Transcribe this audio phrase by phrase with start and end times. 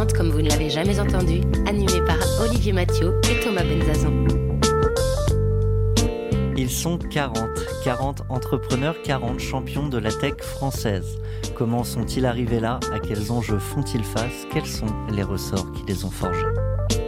[0.00, 4.26] Next 40, comme vous ne l'avez jamais entendu, animé par Olivier Mathieu et Thomas Benzazon.
[6.56, 7.36] Ils sont 40,
[7.84, 11.18] 40 entrepreneurs, 40 champions de la tech française.
[11.54, 12.80] Comment sont-ils arrivés là?
[12.94, 14.46] À quels enjeux font-ils face?
[14.52, 16.46] Quels sont les ressorts qui les ont forgés?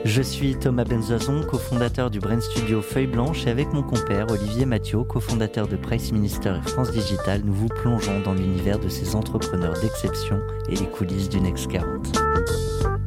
[0.04, 4.66] Je suis Thomas Benzazon, cofondateur du Brain Studio Feuille Blanche et avec mon compère Olivier
[4.66, 9.14] Mathieu, cofondateur de Price Minister et France Digital, nous vous plongeons dans l'univers de ces
[9.14, 12.31] entrepreneurs d'exception et les coulisses du Next 40.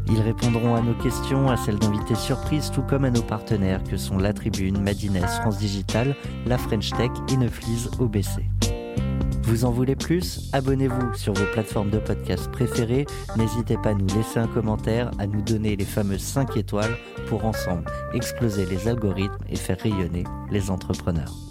[0.08, 3.98] Ils répondront à nos questions, à celles d'invités surprises, tout comme à nos partenaires que
[3.98, 8.44] sont La Tribune, Madines, France Digital, La French Tech et Neuflise OBC.
[9.44, 10.50] Vous en voulez plus?
[10.54, 13.06] Abonnez-vous sur vos plateformes de podcast préférées.
[13.38, 16.98] N'hésitez pas à nous laisser un commentaire, à nous donner les fameuses 5 étoiles
[17.28, 21.45] pour ensemble exploser les algorithmes et faire rayonner les entrepreneurs.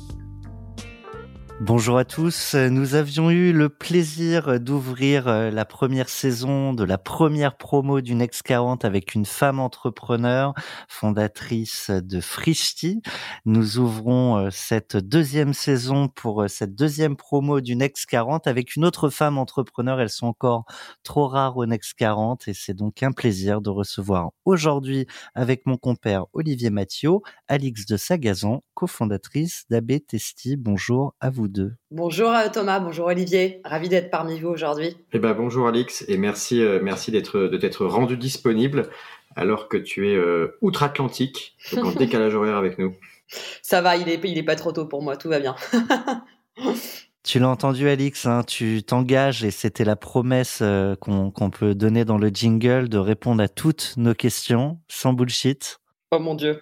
[1.60, 2.56] Bonjour à tous.
[2.56, 8.16] Nous avions eu le plaisir d'ouvrir euh, la première saison de la première promo du
[8.16, 10.52] Next 40 avec une femme entrepreneur,
[10.88, 13.02] fondatrice de Frishti.
[13.44, 18.74] Nous ouvrons euh, cette deuxième saison pour euh, cette deuxième promo du Next 40 avec
[18.74, 20.00] une autre femme entrepreneur.
[20.00, 20.64] Elles sont encore
[21.05, 25.77] trop rares au Next 40 et c'est donc un plaisir de recevoir aujourd'hui avec mon
[25.77, 27.12] compère Olivier Mathieu,
[27.46, 30.56] Alix de Sagazon, cofondatrice d'AB Testi.
[30.56, 31.73] Bonjour à vous deux.
[31.91, 34.97] Bonjour euh, Thomas, bonjour Olivier, ravi d'être parmi vous aujourd'hui.
[35.12, 38.91] Eh ben bonjour Alix et merci euh, merci d'être de t'être rendu disponible
[39.36, 42.95] alors que tu es euh, outre-Atlantique, donc en décalage horaire avec nous.
[43.62, 45.55] Ça va, il est il est pas trop tôt pour moi, tout va bien.
[47.27, 50.63] Tu l'as entendu, Alix, hein, tu t'engages et c'était la promesse
[51.01, 55.80] qu'on peut donner dans le jingle de répondre à toutes nos questions sans bullshit.
[56.11, 56.61] Oh mon dieu,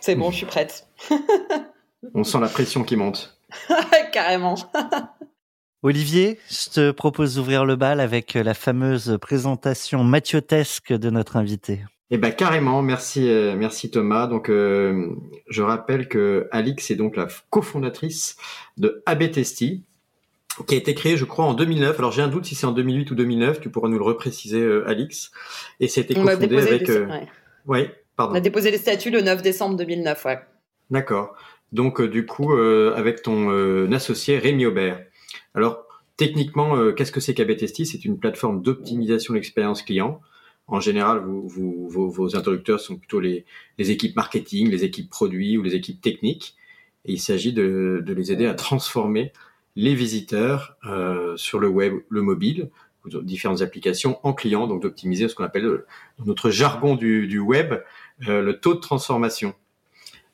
[0.00, 0.88] c'est bon, je suis prête.
[2.14, 3.39] On sent la pression qui monte.
[4.12, 4.56] Carrément.
[5.82, 11.80] Olivier, je te propose d'ouvrir le bal avec la fameuse présentation mathiotesque de notre invité.
[12.10, 14.26] Eh ben carrément, merci, euh, merci Thomas.
[14.26, 15.14] Donc euh,
[15.48, 18.36] je rappelle que Alix est donc la cofondatrice
[18.78, 19.84] de AB Testi,
[20.66, 21.98] qui a été créée, je crois, en 2009.
[21.98, 23.60] Alors j'ai un doute si c'est en 2008 ou 2009.
[23.60, 25.30] Tu pourras nous le repréciser, euh, Alix.
[25.78, 26.88] Et c'était cofondé avec.
[26.88, 27.06] Les...
[27.66, 27.94] Ouais.
[28.16, 28.32] pardon.
[28.32, 30.24] On a déposé les statuts le 9 décembre 2009.
[30.24, 30.40] Ouais.
[30.90, 31.36] D'accord.
[31.72, 35.04] Donc, euh, du coup, euh, avec ton euh, associé Rémi Aubert.
[35.54, 35.84] Alors,
[36.16, 40.20] techniquement, qu'est-ce que c'est qu'ABTST C'est une plateforme d'optimisation de l'expérience client.
[40.66, 43.44] En général, vous, vous, vos, vos, sont plutôt les,
[43.78, 46.56] équipes marketing, les équipes produits ou les équipes techniques.
[47.04, 49.32] Et il s'agit de, les aider à transformer
[49.76, 50.76] les visiteurs
[51.36, 52.70] sur le web, le mobile,
[53.04, 55.84] ou différentes applications en clients, donc d'optimiser ce qu'on appelle,
[56.18, 57.74] dans notre jargon du, web,
[58.20, 59.54] le taux de transformation.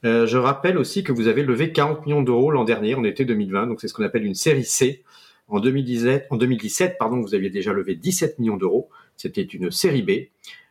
[0.04, 3.24] Euh, je rappelle aussi que vous avez levé 40 millions d'euros l'an dernier, en été
[3.24, 5.04] 2020, donc c'est ce qu'on appelle une série C.
[5.48, 8.88] En 2017, en 2017 pardon, vous aviez déjà levé 17 millions d'euros.
[9.16, 10.10] C'était une série B.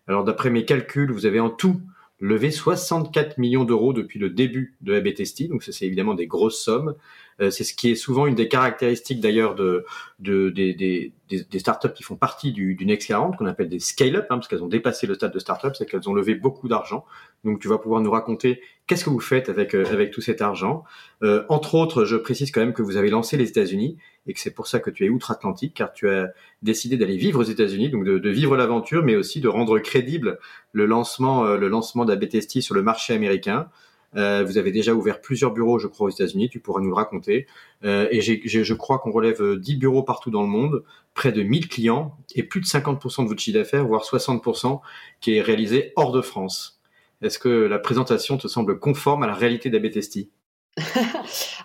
[0.08, 1.82] Alors d'après mes calculs, vous avez en tout
[2.20, 6.62] levé 64 millions d'euros depuis le début de ABTST, donc ça c'est évidemment des grosses
[6.62, 6.96] sommes.
[7.42, 9.86] Euh, c'est ce qui est souvent une des caractéristiques d'ailleurs de,
[10.20, 13.80] de, des, des, des, startups qui font partie du, du Next 40, qu'on appelle des
[13.80, 16.70] scale-up, hein, parce qu'elles ont dépassé le stade de startup, c'est qu'elles ont levé beaucoup
[16.70, 17.06] d'argent.
[17.44, 20.42] Donc tu vas pouvoir nous raconter qu'est-ce que vous faites avec, euh, avec tout cet
[20.42, 20.84] argent?
[21.24, 23.98] Euh, entre autres, je précise quand même que vous avez lancé les États-Unis
[24.28, 26.30] et que c'est pour ça que tu es outre-Atlantique, car tu as
[26.62, 30.40] décidé d'aller vivre aux États-Unis, donc de, de vivre l'aventure, mais aussi de rendre crédible
[30.72, 33.70] le lancement, euh, le lancement d'ABTST sur le marché américain.
[34.16, 36.50] Euh, vous avez déjà ouvert plusieurs bureaux, je crois, aux États-Unis.
[36.50, 37.48] Tu pourras nous le raconter.
[37.84, 41.44] Euh, et j'ai, je crois qu'on relève 10 bureaux partout dans le monde, près de
[41.44, 44.80] 1000 clients et plus de 50% de votre chiffre d'affaires, voire 60%
[45.20, 46.75] qui est réalisé hors de France.
[47.22, 50.32] Est-ce que la présentation te semble conforme à la réalité d'Abetesti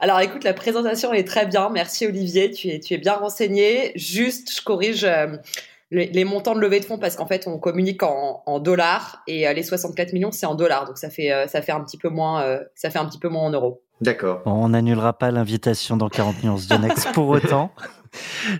[0.01, 1.69] Alors écoute, la présentation est très bien.
[1.71, 3.93] Merci Olivier, tu es, tu es bien renseigné.
[3.97, 5.05] Juste, je corrige.
[5.05, 5.37] Euh,
[5.91, 9.49] les, montants de levée de fonds parce qu'en fait on communique en, en dollars et
[9.49, 11.99] euh, les 64 millions c'est en dollars donc ça fait euh, ça fait un petit
[11.99, 13.83] peu moins euh, ça fait un petit peu moins en euros.
[14.01, 14.41] D'accord.
[14.47, 17.71] On n'annulera pas l'invitation dans 40 nuances de Next pour autant.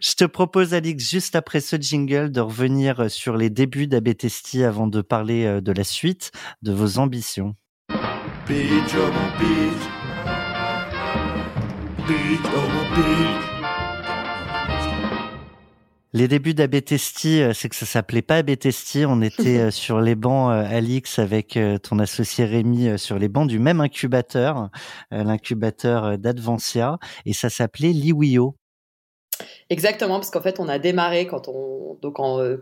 [0.01, 4.87] Je te propose, Alix, juste après ce jingle, de revenir sur les débuts d'Abetesti avant
[4.87, 6.33] de parler de la suite
[6.63, 7.55] de vos ambitions.
[8.47, 10.01] Beach, oh beach.
[12.07, 12.81] Beach, oh.
[16.13, 19.05] Les débuts d'Abetesti, c'est que ça s'appelait pas Abetesti.
[19.07, 23.81] On était sur les bancs, Alix, avec ton associé Rémi, sur les bancs du même
[23.81, 24.71] incubateur,
[25.13, 28.57] l'incubateur d'Advancia, et ça s'appelait Liwio.
[29.69, 32.57] Exactement, parce qu'en fait, on a démarré quand on, donc en,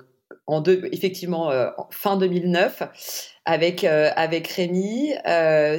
[0.47, 1.51] en deux, effectivement,
[1.91, 2.83] fin 2009,
[3.45, 5.15] avec avec Rémi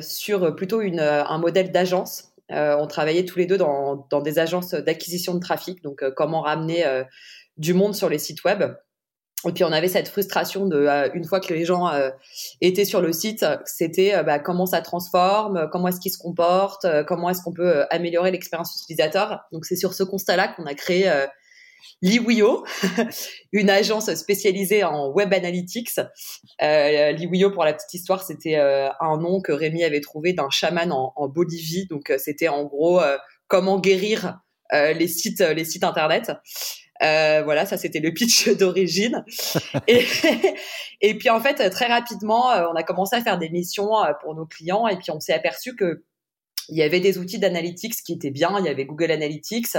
[0.01, 4.74] sur plutôt une, un modèle d'agence euh, on travaillait tous les deux dans, des agences
[4.74, 7.04] d'acquisition de trafic, donc euh, comment ramener euh,
[7.57, 8.63] du monde sur les sites web.
[9.48, 11.90] Et puis on avait cette frustration de une fois que les gens
[12.60, 17.30] étaient sur le site, c'était bah, comment ça transforme, comment est-ce qu'ils se comportent, comment
[17.30, 19.40] est-ce qu'on peut améliorer l'expérience utilisateur.
[19.54, 21.10] Donc c'est sur ce constat-là qu'on a créé
[22.02, 22.66] Liwio,
[23.52, 26.00] une agence spécialisée en web analytics.
[26.62, 30.50] Euh, Liwio, pour la petite histoire, c'était euh, un nom que Rémi avait trouvé d'un
[30.50, 31.88] chaman en, Bolivie.
[31.88, 34.40] Donc, euh, c'était en gros euh, comment guérir
[34.72, 36.32] les sites, les sites internet.
[37.00, 39.24] Voilà, ça c'était le pitch d'origine.
[39.88, 43.92] et, puis en fait, très rapidement, on a commencé à faire des missions
[44.22, 46.04] pour nos clients et puis on s'est aperçu que
[46.72, 48.56] il y avait des outils d'analytics qui étaient bien.
[48.60, 49.75] Il y avait Google Analytics,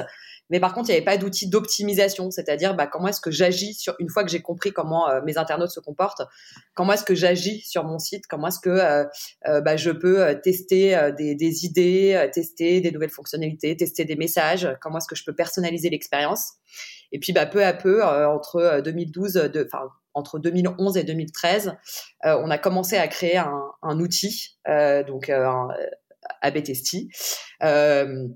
[0.51, 3.75] mais par contre, il n'y avait pas d'outil d'optimisation, c'est-à-dire bah, comment est-ce que j'agis
[3.75, 6.23] sur une fois que j'ai compris comment euh, mes internautes se comportent,
[6.75, 9.05] comment est-ce que j'agis sur mon site, comment est-ce que euh,
[9.47, 14.99] euh, bah, je peux tester des, idées, tester des nouvelles fonctionnalités, tester des messages, comment
[14.99, 16.55] est-ce que je peux personnaliser l'expérience?
[17.13, 21.77] Et puis bah, peu à peu, entre 2012, enfin entre 2011 et 2013,
[22.25, 24.59] on a commencé à créer un, un outil,
[25.07, 25.69] donc un
[26.43, 26.59] AB
[27.63, 28.29] Euh,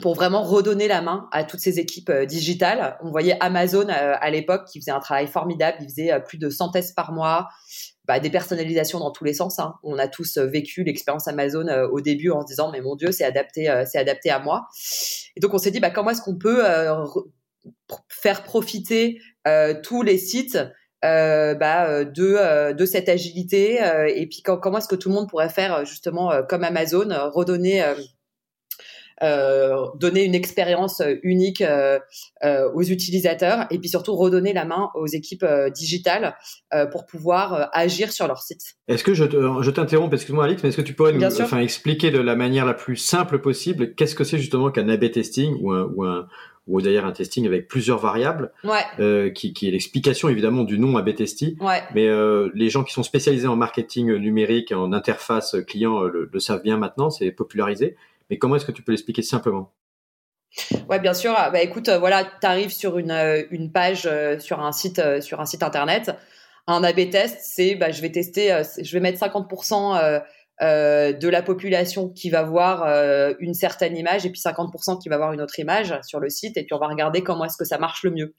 [0.00, 2.96] pour vraiment redonner la main à toutes ces équipes euh, digitales.
[3.02, 5.78] On voyait Amazon euh, à l'époque qui faisait un travail formidable.
[5.80, 7.48] Il faisait euh, plus de 100 tests par mois,
[8.06, 9.58] bah, des personnalisations dans tous les sens.
[9.58, 9.74] Hein.
[9.82, 13.24] On a tous vécu l'expérience Amazon au début en se disant mais mon Dieu c'est
[13.24, 14.66] adapté, c'est adapté à moi.
[15.36, 16.64] Et donc on s'est dit bah, comment est-ce qu'on peut
[18.08, 19.20] faire profiter
[19.82, 20.58] tous les sites
[21.02, 23.80] bah, de, de cette agilité
[24.14, 27.82] et puis comment est-ce que tout le monde pourrait faire justement comme Amazon, redonner
[29.22, 32.00] euh, donner une expérience euh, unique euh,
[32.74, 36.34] aux utilisateurs et puis surtout redonner la main aux équipes digitales
[36.90, 38.62] pour pouvoir agir sur leur site.
[38.88, 42.10] Est-ce que je, je t'interromps, excuse-moi Alix, mais est-ce que tu pourrais nous enfin, expliquer
[42.10, 45.72] de la manière la plus simple possible qu'est-ce que c'est justement qu'un A/B testing ou
[45.72, 46.26] un, ou un
[46.72, 49.32] ou d'ailleurs un testing avec plusieurs variables, ouais.
[49.32, 51.56] qui, qui, est l'explication évidemment du nom A/B testing.
[51.60, 51.82] Ouais.
[51.94, 56.40] Mais euh, les gens qui sont spécialisés en marketing numérique, en interface client, le, le
[56.40, 57.96] savent bien maintenant, c'est popularisé.
[58.30, 59.72] Mais comment est-ce que tu peux l'expliquer simplement?
[60.88, 61.32] Ouais, bien sûr.
[61.32, 65.00] Bah, écoute, euh, voilà, tu arrives sur une, euh, une page euh, sur un site
[65.20, 66.12] sur un site internet.
[66.66, 70.22] Un A/B test, c'est bah, je vais tester, je vais mettre 50%
[70.62, 72.86] de la population qui va voir
[73.40, 76.56] une certaine image et puis 50% qui va voir une autre image sur le site
[76.56, 78.34] et puis on va regarder comment est-ce que ça marche le mieux.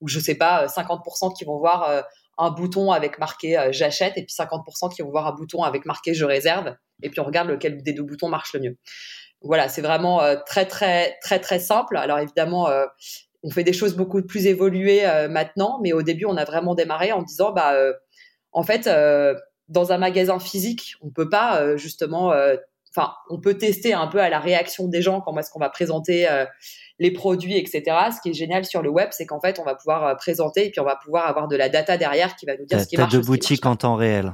[0.00, 2.04] Ou je sais pas, 50% qui vont voir
[2.38, 6.12] un bouton avec marqué j'achète et puis 50% qui vont voir un bouton avec marqué
[6.12, 8.76] je réserve et puis on regarde lequel des deux boutons marche le mieux
[9.42, 11.96] voilà, c'est vraiment euh, très très très très simple.
[11.96, 12.86] Alors évidemment, euh,
[13.42, 16.74] on fait des choses beaucoup plus évoluées euh, maintenant, mais au début, on a vraiment
[16.74, 17.74] démarré en disant, bah,
[18.52, 18.88] en fait,
[19.70, 22.34] dans un magasin physique, on peut pas justement,
[22.94, 25.70] enfin, on peut tester un peu à la réaction des gens comment est-ce qu'on va
[25.70, 26.28] présenter
[26.98, 27.82] les produits, etc.
[28.14, 30.70] Ce qui est génial sur le web, c'est qu'en fait, on va pouvoir présenter et
[30.70, 32.96] puis on va pouvoir avoir de la data derrière qui va nous dire ce qui
[32.98, 33.10] marche.
[33.10, 34.32] T'as deux boutiques en temps réel.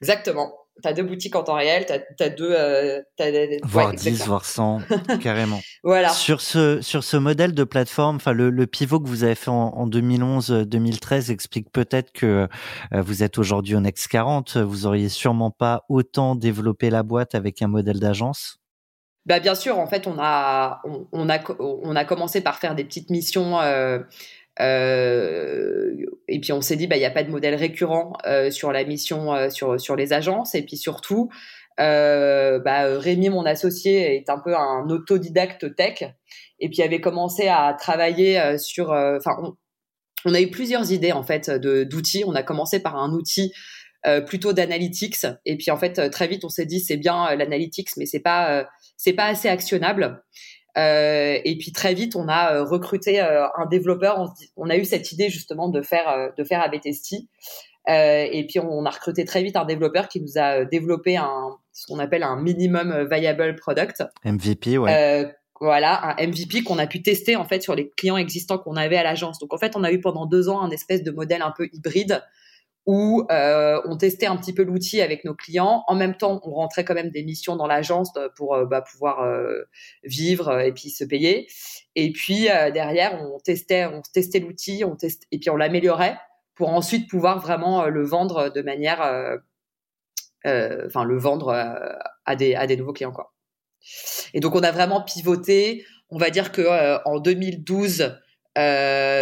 [0.00, 2.52] Exactement tu as deux boutiques en temps réel, tu as, deux...
[2.52, 3.00] Euh,
[3.64, 4.80] voire 10, voire 100,
[5.20, 5.60] carrément.
[5.82, 6.10] Voilà.
[6.10, 9.54] Sur ce, sur ce modèle de plateforme, le, le, pivot que vous avez fait en,
[9.54, 12.48] en 2011-2013 explique peut-être que
[12.92, 14.56] euh, vous êtes aujourd'hui au Next 40.
[14.56, 18.58] Vous auriez sûrement pas autant développé la boîte avec un modèle d'agence?
[19.28, 20.80] Bah bien sûr, en fait, on a,
[21.12, 23.98] on, a, on a commencé par faire des petites missions euh,
[24.60, 25.94] euh,
[26.26, 28.72] et puis on s'est dit, bah il n'y a pas de modèle récurrent euh, sur
[28.72, 30.54] la mission, euh, sur sur les agences.
[30.54, 31.30] Et puis surtout,
[31.78, 36.04] bah, Rémi, mon associé, est un peu un autodidacte tech.
[36.60, 39.54] Et puis avait commencé à travailler sur, enfin, on,
[40.24, 42.24] on, a eu plusieurs idées en fait d'outils.
[42.26, 43.52] On a commencé par un outil
[44.26, 45.24] plutôt d'analytics.
[45.44, 48.68] Et puis en fait, très vite, on s'est dit c'est bien l'analytics, mais c'est pas
[48.96, 50.20] c'est pas assez actionnable.
[50.78, 54.32] Euh, et puis très vite, on a euh, recruté euh, un développeur.
[54.56, 57.28] On, a eu cette idée justement de faire de faire AB Testy.
[57.88, 61.86] et puis on a recruté très vite un développeur qui nous a développé un ce
[61.86, 64.04] qu'on appelle un minimum viable product.
[64.24, 65.32] MVP, ouais.
[65.60, 68.96] voilà, un MVP qu'on a pu tester en fait sur les clients existants qu'on avait
[68.96, 69.38] à l'agence.
[69.38, 71.68] Donc en fait, on a eu pendant deux ans un espèce de modèle un peu
[71.72, 72.22] hybride
[72.88, 75.84] où euh, on testait un petit peu l'outil avec nos clients.
[75.88, 79.20] En même temps, on rentrait quand même des missions dans l'agence pour euh, bah, pouvoir
[79.20, 79.64] euh,
[80.04, 81.48] vivre et puis se payer.
[81.96, 86.16] Et puis derrière, on testait, on testait l'outil, on testait, et puis on l'améliorait
[86.54, 89.00] pour ensuite pouvoir vraiment le vendre de manière,
[90.46, 91.52] enfin le vendre
[92.24, 93.34] à des à des nouveaux clients quoi.
[94.32, 95.84] Et donc on a vraiment pivoté.
[96.08, 98.16] On va dire que en 2012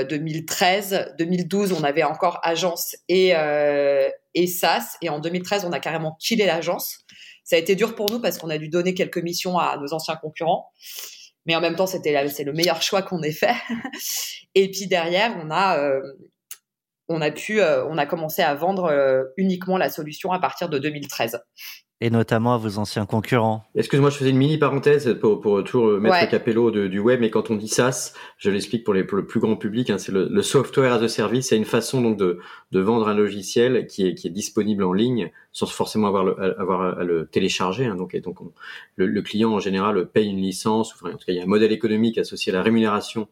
[0.09, 4.97] 2013, euh, 2012, on avait encore agence et, euh, et SaaS.
[5.03, 7.05] Et en 2013, on a carrément killé l'agence.
[7.45, 9.93] Ça a été dur pour nous parce qu'on a dû donner quelques missions à nos
[9.93, 10.71] anciens concurrents.
[11.45, 13.55] Mais en même temps, c'était c'est le meilleur choix qu'on ait fait.
[14.55, 16.01] et puis derrière, on a euh,
[17.09, 21.39] on a pu on a commencé à vendre uniquement la solution à partir de 2013
[22.03, 23.65] et notamment à vos anciens concurrents.
[23.75, 26.29] Excuse-moi, je faisais une mini parenthèse pour, pour toujours mettre ouais.
[26.29, 29.41] capello du web, mais quand on dit SaaS, je l'explique pour, les, pour le plus
[29.41, 32.39] grand public, hein, c'est le, le, software as a service, c'est une façon donc de,
[32.73, 36.61] de vendre un logiciel qui est, qui est disponible en ligne sans forcément avoir, le,
[36.61, 37.87] avoir à le télécharger.
[37.87, 38.37] Hein, donc, et donc
[38.97, 41.45] le, le, client en général paye une licence, enfin, en tout cas il y a
[41.45, 43.29] un modèle économique associé à la rémunération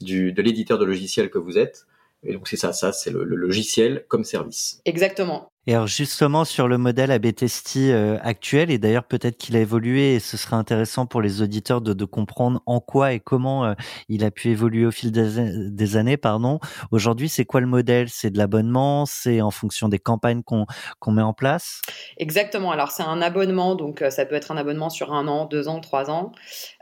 [0.00, 1.86] du, de l'éditeur de logiciel que vous êtes.
[2.22, 4.80] Et donc c'est ça, ça c'est le, le, logiciel comme service.
[4.84, 5.50] Exactement.
[5.66, 9.60] Et alors justement sur le modèle AB Testi euh, actuel, et d'ailleurs peut-être qu'il a
[9.60, 13.64] évolué, et ce serait intéressant pour les auditeurs de, de comprendre en quoi et comment
[13.64, 13.74] euh,
[14.08, 16.16] il a pu évoluer au fil des, des années.
[16.16, 16.58] Pardon.
[16.90, 18.08] Aujourd'hui, c'est quoi le modèle?
[18.10, 19.06] C'est de l'abonnement?
[19.06, 20.66] C'est en fonction des campagnes qu'on
[20.98, 21.80] qu'on met en place?
[22.18, 22.70] Exactement.
[22.70, 25.68] Alors c'est un abonnement, donc euh, ça peut être un abonnement sur un an, deux
[25.68, 26.32] ans, trois ans.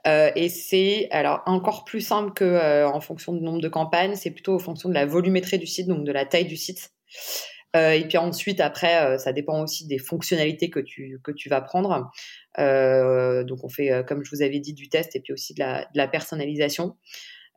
[0.06, 4.16] Euh, et c'est alors encore plus simple que euh, en fonction du nombre de campagnes,
[4.16, 6.90] c'est plutôt en fonction de la volumétrie du site, donc de la taille du site.
[7.74, 11.48] Euh, et puis ensuite, après, euh, ça dépend aussi des fonctionnalités que tu que tu
[11.48, 12.10] vas prendre.
[12.58, 15.60] Euh, donc on fait, comme je vous avais dit, du test et puis aussi de
[15.94, 16.96] la, personnalisation.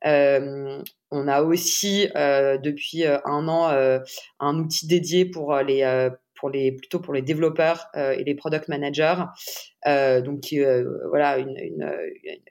[0.04, 4.00] on a aussi depuis un an
[4.40, 9.16] un outil dédié pour les pour les plutôt pour les développeurs et les product managers.
[9.86, 10.54] donc
[11.10, 11.58] voilà une,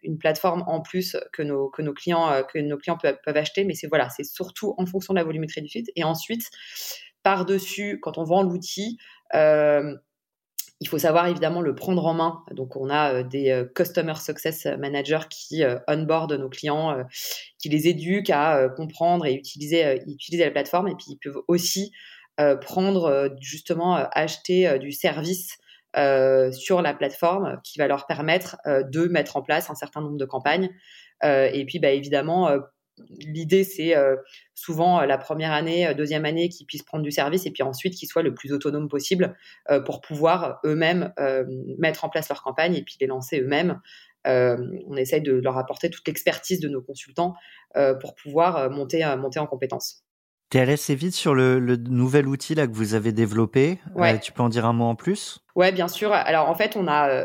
[0.02, 3.64] une, plateforme en plus que nos que nos clients que nos clients peuvent, peuvent acheter.
[3.64, 5.90] Mais c'est voilà c'est surtout en fonction de la volumétrie du site.
[5.96, 6.50] Et ensuite
[7.24, 8.98] par-dessus, quand on vend l'outil,
[9.34, 9.96] euh,
[10.80, 12.44] il faut savoir évidemment le prendre en main.
[12.52, 17.04] Donc, on a euh, des euh, Customer Success Managers qui onboard nos clients,
[17.58, 20.88] qui les éduquent à comprendre et utiliser, utiliser la plateforme.
[20.88, 21.90] Et puis, ils peuvent aussi
[22.60, 25.56] prendre, justement, acheter du service
[26.52, 30.24] sur la plateforme qui va leur permettre de mettre en place un certain nombre de
[30.24, 30.70] campagnes.
[31.22, 32.50] et puis, bah, évidemment,
[33.18, 34.16] l'idée, c'est euh,
[34.54, 37.62] souvent euh, la première année, euh, deuxième année, qu'ils puissent prendre du service et puis
[37.62, 39.36] ensuite qu'ils soient le plus autonomes possible
[39.84, 41.12] pour pouvoir eux-mêmes
[41.78, 43.80] mettre en place leur campagne et puis les lancer eux-mêmes.
[44.24, 47.34] on essaye de leur apporter toute l'expertise de nos consultants
[48.00, 50.04] pour pouvoir monter, monter en compétences.
[50.50, 53.80] Tu es allé assez vite sur le, le, nouvel outil là que vous avez développé.
[53.94, 54.18] Ouais.
[54.20, 55.40] Tu peux en dire un mot en plus?
[55.56, 56.12] Ouais, bien sûr.
[56.12, 57.24] Alors en fait, on a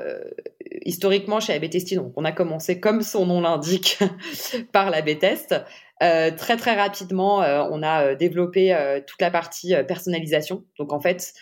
[0.85, 3.99] historiquement chez AB donc on a commencé comme son nom l'indique
[4.71, 5.55] par la B-Test.
[6.01, 8.75] Euh, très très rapidement, euh, on a développé
[9.07, 10.63] toute la partie personnalisation.
[10.77, 11.33] Donc en fait,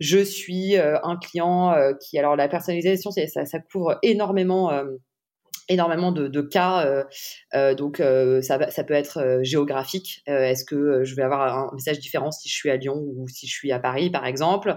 [0.00, 4.70] je suis un client qui, alors la personnalisation, ça, ça couvre énormément
[5.68, 6.86] énormément de, cas.
[6.86, 7.04] Euh,
[7.54, 10.22] euh, donc, euh, ça, ça peut être géographique.
[10.26, 13.46] Est-ce que je vais avoir un message différent si je suis à Lyon ou si
[13.46, 14.76] je suis à Paris, par exemple?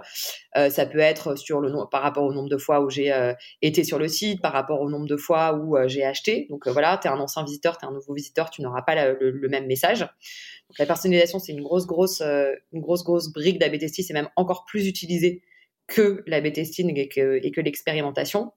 [0.56, 3.13] Ça peut être sur le par rapport au nombre de fois où j'ai
[3.62, 6.48] été sur le site, par rapport au nombre de fois où j'ai acheté.
[6.50, 8.96] Donc voilà, tu es un ancien visiteur, tu es un nouveau visiteur, tu n'auras pas
[9.13, 10.00] le, même message.
[10.00, 14.01] Donc, la personnalisation, c'est une grosse, grosse, une grosse, grosse brique d'ABTST.
[14.01, 15.42] C'est même encore plus utilisé
[15.88, 18.51] que la testing et que, et que l'expérimentation.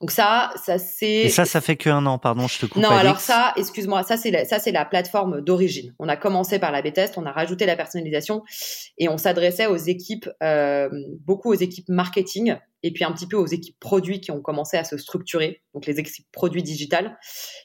[0.00, 1.22] Donc ça, ça c'est.
[1.22, 2.82] Et ça, ça fait qu'un an, pardon, je te coupe.
[2.82, 5.94] Non, alors ça, excuse-moi, ça c'est la, ça c'est la plateforme d'origine.
[5.98, 8.42] On a commencé par la B-test, on a rajouté la personnalisation
[8.98, 10.88] et on s'adressait aux équipes, euh,
[11.24, 14.76] beaucoup aux équipes marketing et puis un petit peu aux équipes produits qui ont commencé
[14.76, 15.62] à se structurer.
[15.74, 17.18] Donc les équipes produits digitales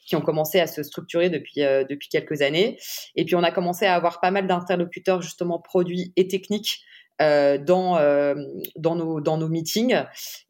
[0.06, 2.78] qui ont commencé à se structurer depuis euh, depuis quelques années.
[3.14, 6.82] Et puis on a commencé à avoir pas mal d'interlocuteurs justement produits et techniques
[7.22, 8.34] euh, dans euh,
[8.76, 9.96] dans nos dans nos meetings.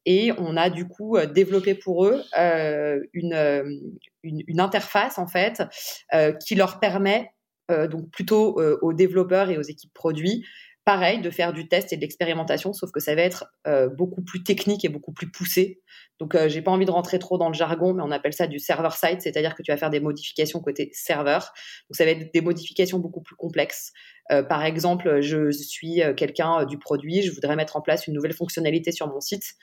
[0.04, 3.92] Et on a du coup euh, développé pour eux euh, une,
[4.24, 5.62] une, interface en fait
[6.44, 7.30] qui leur permet
[7.68, 10.44] donc plutôt aux développeurs et aux équipes produits
[10.86, 14.22] pareil, de faire du test et de l'expérimentation, sauf que ça va être euh, beaucoup
[14.22, 15.82] plus technique et beaucoup plus poussé.
[16.20, 18.46] Donc, euh, j'ai pas envie de rentrer trop dans le jargon, mais on appelle ça
[18.46, 21.52] du server side, c'est-à-dire que tu vas faire des modifications côté serveur.
[21.90, 23.92] Donc, ça va être des modifications beaucoup plus complexes.
[24.30, 28.14] Euh, par exemple, je suis euh, quelqu'un du produit, je voudrais mettre en place une
[28.14, 29.54] nouvelle fonctionnalité sur mon site.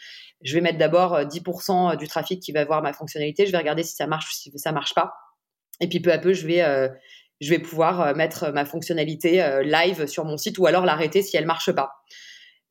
[0.41, 3.45] Je vais mettre d'abord 10% du trafic qui va voir ma fonctionnalité.
[3.45, 5.13] Je vais regarder si ça marche ou si ça marche pas.
[5.79, 6.89] Et puis peu à peu, je vais
[7.43, 11.45] je vais pouvoir mettre ma fonctionnalité live sur mon site ou alors l'arrêter si elle
[11.45, 12.03] marche pas.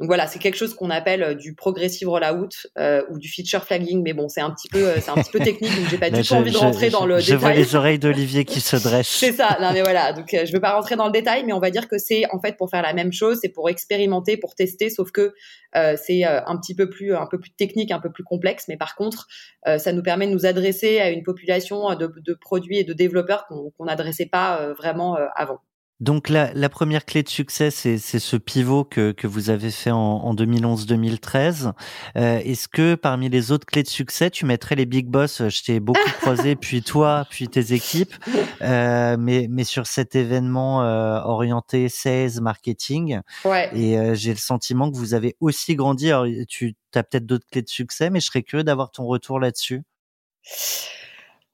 [0.02, 3.62] Donc voilà, c'est quelque chose qu'on appelle euh, du progressive rollout euh, ou du feature
[3.62, 5.96] flagging, mais bon, c'est un petit peu, euh, c'est un petit peu technique, donc j'ai
[5.96, 7.36] pas du tout envie de rentrer dans le je détail.
[7.36, 9.06] Je vois les oreilles d'Olivier qui se dressent.
[9.06, 9.56] c'est ça.
[9.60, 11.86] Non mais voilà, donc je veux pas rentrer dans le détail, mais on va dire
[11.86, 15.12] que c'est en fait pour faire la même chose, c'est pour expérimenter, pour tester, sauf
[15.12, 15.34] que
[15.72, 18.96] c'est un petit peu plus, un peu plus technique, un peu plus complexe, mais par
[18.96, 19.28] contre,
[19.64, 23.46] ça nous permet de nous adresser à une population de, de produits et de développeurs
[23.46, 25.60] qu'on n'adressait pas vraiment avant.
[26.02, 29.92] Donc la, la, première clé de succès, c'est ce pivot que, que, vous avez fait
[29.92, 31.74] en, en 2011-2013.
[32.16, 35.48] Euh, Est-ce que parmi les autres clés de succès, tu mettrais les big boss?
[35.48, 38.16] Je t'ai beaucoup croisé, puis toi, puis tes équipes,
[38.62, 43.20] euh, mais, mais sur cet événement euh, orienté sales, marketing.
[43.44, 43.70] Ouais.
[43.72, 46.08] Et euh, j'ai le sentiment que vous avez aussi grandi.
[46.10, 49.38] Alors, tu as peut-être d'autres clés de succès, mais je serais curieux d'avoir ton retour
[49.38, 49.84] là-dessus.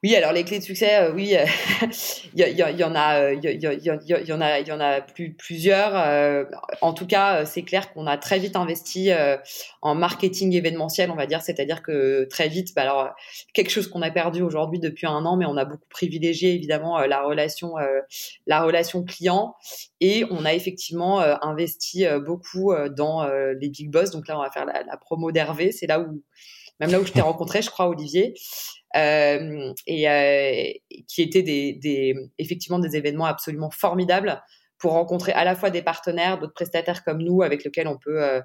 [0.05, 1.35] Oui, alors les clés de succès, oui,
[2.35, 5.97] il y, en a, il y, en a, il y en a plus, plusieurs.
[5.97, 6.45] Euh,
[6.83, 9.37] en tout cas, c'est clair qu'on a très vite investi euh,
[9.83, 13.13] en marketing événementiel, on va dire, c'est-à-dire que très vite, bah alors
[13.55, 17.01] quelque chose qu'on a perdu aujourd'hui depuis un an, mais on a beaucoup privilégié évidemment
[17.01, 17.75] euh, la relation,
[18.47, 19.57] la relation client,
[20.01, 24.13] et on a effectivement investi beaucoup dans les big boss.
[24.13, 26.23] Donc là, on va faire la, la promo d'Hervé, c'est là où
[26.81, 28.35] même là où je t'ai rencontré, je crois, Olivier
[28.97, 30.73] euh, et euh,
[31.07, 34.43] qui étaient des, des, effectivement des événements absolument formidables
[34.79, 38.23] pour rencontrer à la fois des partenaires, d'autres prestataires comme nous avec lesquels on peut
[38.23, 38.41] euh,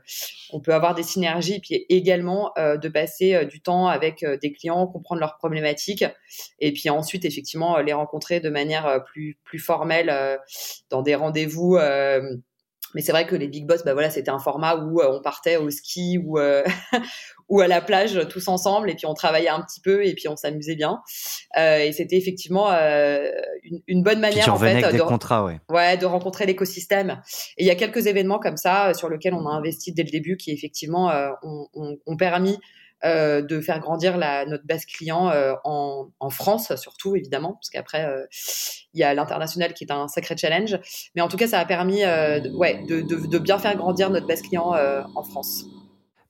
[0.51, 4.51] on peut avoir des synergies, puis également euh, de passer euh, du temps avec des
[4.51, 6.05] clients, comprendre leurs problématiques,
[6.59, 10.39] et puis ensuite effectivement les rencontrer de manière plus plus formelle
[10.89, 11.77] dans des rendez-vous
[12.93, 15.21] mais c'est vrai que les big boss, bah voilà, c'était un format où euh, on
[15.21, 16.63] partait au ski ou euh,
[17.49, 20.27] ou à la plage tous ensemble et puis on travaillait un petit peu et puis
[20.27, 21.01] on s'amusait bien.
[21.57, 23.29] Euh, et c'était effectivement euh,
[23.63, 25.59] une, une, bonne manière en fait avec de, des contrats, ouais.
[25.69, 27.21] ouais, de rencontrer l'écosystème.
[27.57, 30.11] Et il y a quelques événements comme ça sur lesquels on a investi dès le
[30.11, 31.11] début qui effectivement
[31.43, 32.59] ont, ont, ont permis
[33.05, 37.69] euh, de faire grandir la, notre base client euh, en, en, France, surtout évidemment, parce
[37.69, 38.25] qu'après euh,
[38.93, 40.77] il y a l'international qui est un sacré challenge.
[41.15, 44.09] Mais en tout cas, ça a permis de, ouais, de, de, de, bien faire grandir
[44.09, 44.73] notre base client
[45.15, 45.65] en France.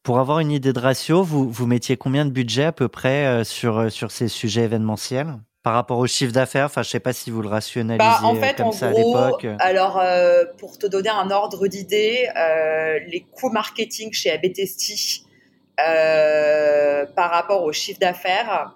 [0.04, 3.44] Pour avoir une idée de ratio, vous, vous mettiez combien de budget à peu près
[3.44, 7.32] sur, sur ces sujets événementiels par rapport au chiffre d'affaires, enfin, je sais pas si
[7.32, 9.48] vous le rationalisez bah, en fait, comme en ça gros, à l'époque.
[9.60, 15.24] Alors, euh, pour te donner un ordre d'idée, euh, les coûts marketing chez ABTST
[15.78, 18.76] par rapport au chiffre d'affaires.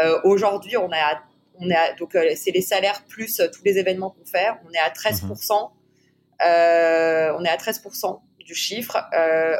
[0.00, 1.22] Euh, aujourd'hui, on est à,
[1.58, 4.48] on est à, donc euh, c'est les salaires plus tous les événements qu'on fait.
[4.68, 5.30] On est à 13 mhm.
[6.40, 8.96] on est à 13% du chiffre.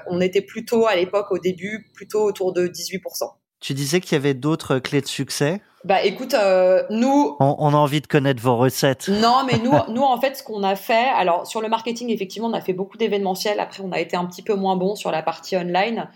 [0.06, 4.16] on était plutôt à l'époque, au début, plutôt autour de 18% tu disais qu'il y
[4.16, 5.60] avait d'autres clés de succès?
[5.84, 7.36] Bah écoute, euh, nous...
[7.38, 9.08] On, on, a envie de connaître vos recettes.
[9.20, 12.48] Non, mais nous, nous en fait, ce qu'on a fait, alors sur le marketing, effectivement,
[12.48, 13.60] on a fait beaucoup d'événementiels.
[13.60, 16.08] Après, on a été un petit peu moins bon sur la partie online.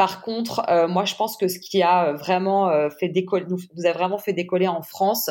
[0.00, 3.58] Par contre, euh, moi, je pense que ce qui a vraiment euh, fait décoller, nous,
[3.84, 5.28] a vraiment fait décoller en France,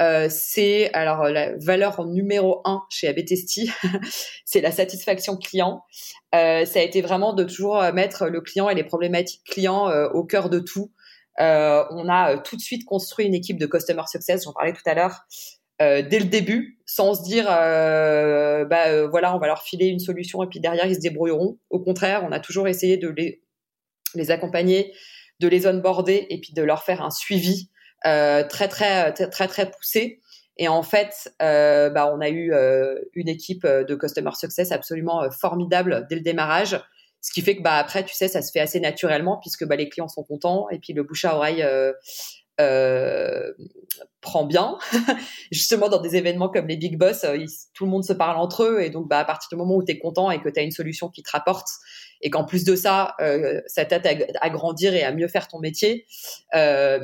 [0.00, 3.70] euh, c'est alors la valeur numéro un chez Abetesti,
[4.44, 5.84] c'est la satisfaction client.
[6.34, 10.08] Euh, ça a été vraiment de toujours mettre le client et les problématiques clients euh,
[10.08, 10.90] au cœur de tout.
[11.38, 14.94] on a tout de suite construit une équipe de customer success, j'en parlais tout à
[14.94, 15.20] l'heure.
[15.78, 20.48] dès le début, sans se dire, bah voilà, on va leur filer une solution et
[20.48, 21.56] puis derrière ils se débrouilleront.
[21.70, 23.42] Au contraire, on a toujours essayé de les
[24.14, 24.92] les accompagner,
[25.40, 27.70] de les onboarder et puis de leur faire un suivi
[28.06, 30.20] euh, très, très très très très poussé.
[30.56, 35.22] Et en fait, euh, bah, on a eu euh, une équipe de customer success absolument
[35.22, 36.80] euh, formidable dès le démarrage,
[37.20, 39.76] ce qui fait que bah après, tu sais, ça se fait assez naturellement puisque bah,
[39.76, 41.92] les clients sont contents et puis le bouche à oreille euh,
[42.60, 43.52] euh,
[44.20, 44.78] prend bien.
[45.52, 47.38] Justement, dans des événements comme les Big Boss, euh,
[47.74, 48.80] tout le monde se parle entre eux.
[48.80, 50.62] Et donc, bah, à partir du moment où tu es content et que tu as
[50.62, 51.68] une solution qui te rapporte,
[52.20, 55.58] et qu'en plus de ça, euh, ça t'aide à, grandir et à mieux faire ton
[55.58, 56.06] métier,
[56.54, 57.00] euh,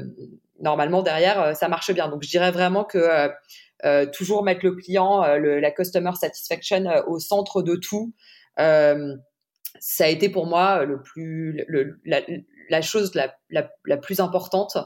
[0.61, 2.09] normalement, derrière, euh, ça marche bien.
[2.09, 3.31] Donc, je dirais vraiment que
[3.85, 8.14] euh, toujours mettre le client, la customer satisfaction au centre de tout,
[9.81, 11.64] ça a été pour moi le plus,
[12.68, 13.12] la, chose
[13.50, 14.77] la, plus importante.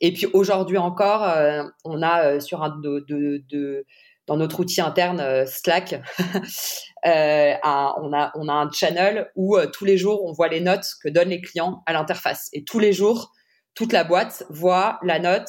[0.00, 3.86] Et puis aujourd'hui encore, euh, on a euh, sur un de, de, de,
[4.26, 6.00] dans notre outil interne euh, Slack,
[7.04, 11.28] un, on, a, un channel où tous les jours on voit les notes que donnent
[11.28, 12.48] les clients à l'interface.
[12.52, 13.32] Et tous les jours,
[13.74, 15.48] toute la boîte voit la note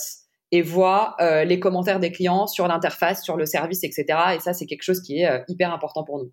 [0.51, 4.05] et voit les commentaires des clients sur l'interface, sur le service, etc.
[4.35, 6.31] Et ça, c'est quelque chose qui est hyper important pour nous.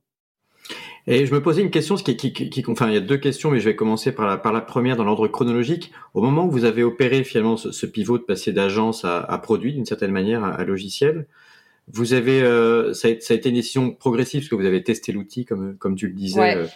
[1.06, 3.50] Et je me posais une question, qui, qui, qui, enfin, il y a deux questions,
[3.50, 5.90] mais je vais commencer par la, première dans l'ordre chronologique.
[6.14, 9.72] Au moment où vous avez opéré finalement ce, ce pivot de passer d'agence à, produit
[9.72, 11.26] d'une certaine manière, à logiciel,
[11.88, 12.40] Vous avez,
[12.94, 16.06] ça a, été une décision progressive parce que vous avez testé l'outil, comme, comme tu
[16.06, 16.68] le disais,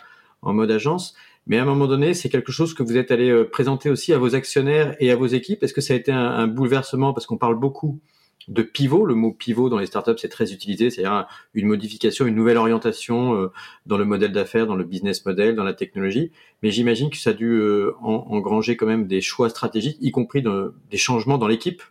[0.43, 1.15] en mode agence.
[1.47, 4.19] Mais à un moment donné, c'est quelque chose que vous êtes allé présenter aussi à
[4.19, 5.63] vos actionnaires et à vos équipes.
[5.63, 7.13] Est-ce que ça a été un, un bouleversement?
[7.13, 8.01] Parce qu'on parle beaucoup
[8.49, 9.05] de pivot.
[9.05, 13.35] Le mot pivot dans les startups, c'est très utilisé, c'est-à-dire une modification, une nouvelle orientation
[13.35, 13.53] euh,
[13.87, 16.31] dans le modèle d'affaires, dans le business model, dans la technologie.
[16.63, 20.43] Mais j'imagine que ça a dû euh, engranger quand même des choix stratégiques, y compris
[20.43, 21.83] des changements dans l'équipe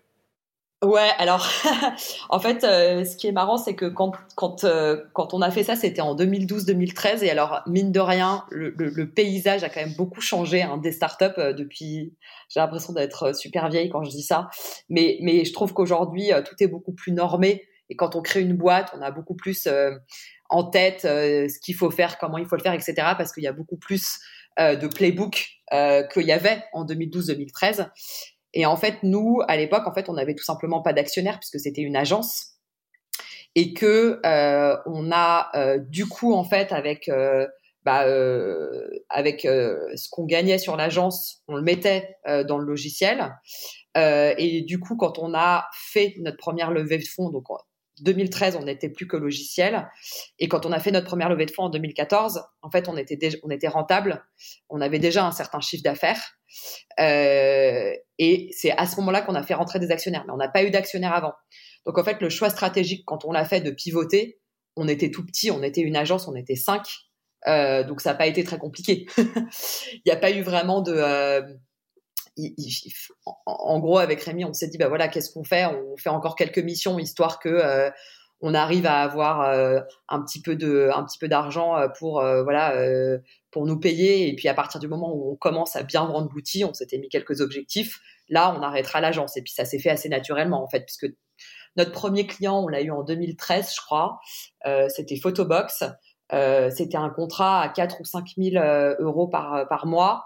[0.84, 1.50] Ouais, alors
[2.30, 5.50] en fait, euh, ce qui est marrant, c'est que quand quand euh, quand on a
[5.50, 9.80] fait ça, c'était en 2012-2013, et alors mine de rien, le, le, paysage a quand
[9.80, 12.14] même beaucoup changé hein, des startups euh, depuis.
[12.50, 14.50] J'ai l'impression d'être super vieille quand je dis ça,
[14.90, 18.56] mais mais je trouve qu'aujourd'hui tout est beaucoup plus normé, et quand on crée une
[18.56, 19.68] boîte, on a beaucoup plus
[20.50, 22.94] en tête ce qu'il faut faire, comment il faut le faire, etc.
[23.18, 24.20] Parce qu'il y a beaucoup plus
[24.60, 27.88] de playbook qu'il y avait en 2012-2013.
[28.56, 31.60] Et en fait, nous, à l'époque, en fait, on n'avait tout simplement pas d'actionnaire puisque
[31.60, 32.56] c'était une agence
[33.56, 37.48] et que euh, on a euh, du coup en fait avec euh,
[37.84, 38.04] bah,
[39.10, 43.36] avec ce qu'on gagnait sur l'agence, on le mettait dans le logiciel.
[43.96, 47.46] et du coup, quand on a fait notre première levée de fonds, donc
[48.02, 49.90] 2013, on n'était plus que logiciel.
[50.40, 52.98] Et quand on a fait notre première levée de fonds en 2014, en fait, on
[52.98, 54.24] était, on était rentable.
[54.70, 56.22] On avait déjà un certain chiffre d'affaires.
[57.00, 60.24] Euh, et c'est à ce moment-là qu'on a fait rentrer des actionnaires.
[60.28, 61.34] Mais on n'a pas eu d'actionnaires avant.
[61.86, 64.40] Donc, en fait, le choix stratégique, quand on l'a fait de pivoter,
[64.76, 66.84] on était tout petit, on était une agence, on était cinq.
[67.48, 69.06] Euh, donc, ça n'a pas été très compliqué.
[69.18, 70.94] Il n'y a pas eu vraiment de...
[70.94, 71.42] Euh,
[73.46, 75.66] en gros, avec Rémi, on s'est dit, bah voilà, qu'est-ce qu'on fait?
[75.66, 77.90] On fait encore quelques missions histoire que euh,
[78.42, 82.22] on arrive à avoir euh, un petit peu de, un petit peu d'argent euh, pour
[82.44, 82.76] voilà,
[83.52, 84.28] pour nous payer.
[84.28, 86.98] Et puis à partir du moment où on commence à bien vendre l'outil, on s'était
[86.98, 88.00] mis quelques objectifs.
[88.30, 89.38] Là, on arrêtera l'agence.
[89.38, 91.08] Et puis ça s'est fait assez naturellement en fait, puisque
[91.78, 94.20] notre premier client, on l'a eu en 2013, je crois.
[94.90, 95.84] c'était Photobox.
[96.32, 98.64] c'était un contrat à 4 ou 5 000
[99.00, 100.26] euros par, par mois.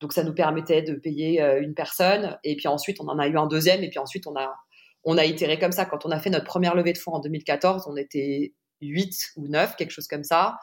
[0.00, 3.28] Donc ça nous permettait de payer euh, une personne et puis ensuite on en a
[3.28, 4.54] eu un deuxième et puis ensuite on a
[5.04, 5.86] on a itéré comme ça.
[5.86, 9.48] Quand on a fait notre première levée de fonds en 2014, on était 8 ou
[9.48, 10.58] 9, quelque chose comme ça.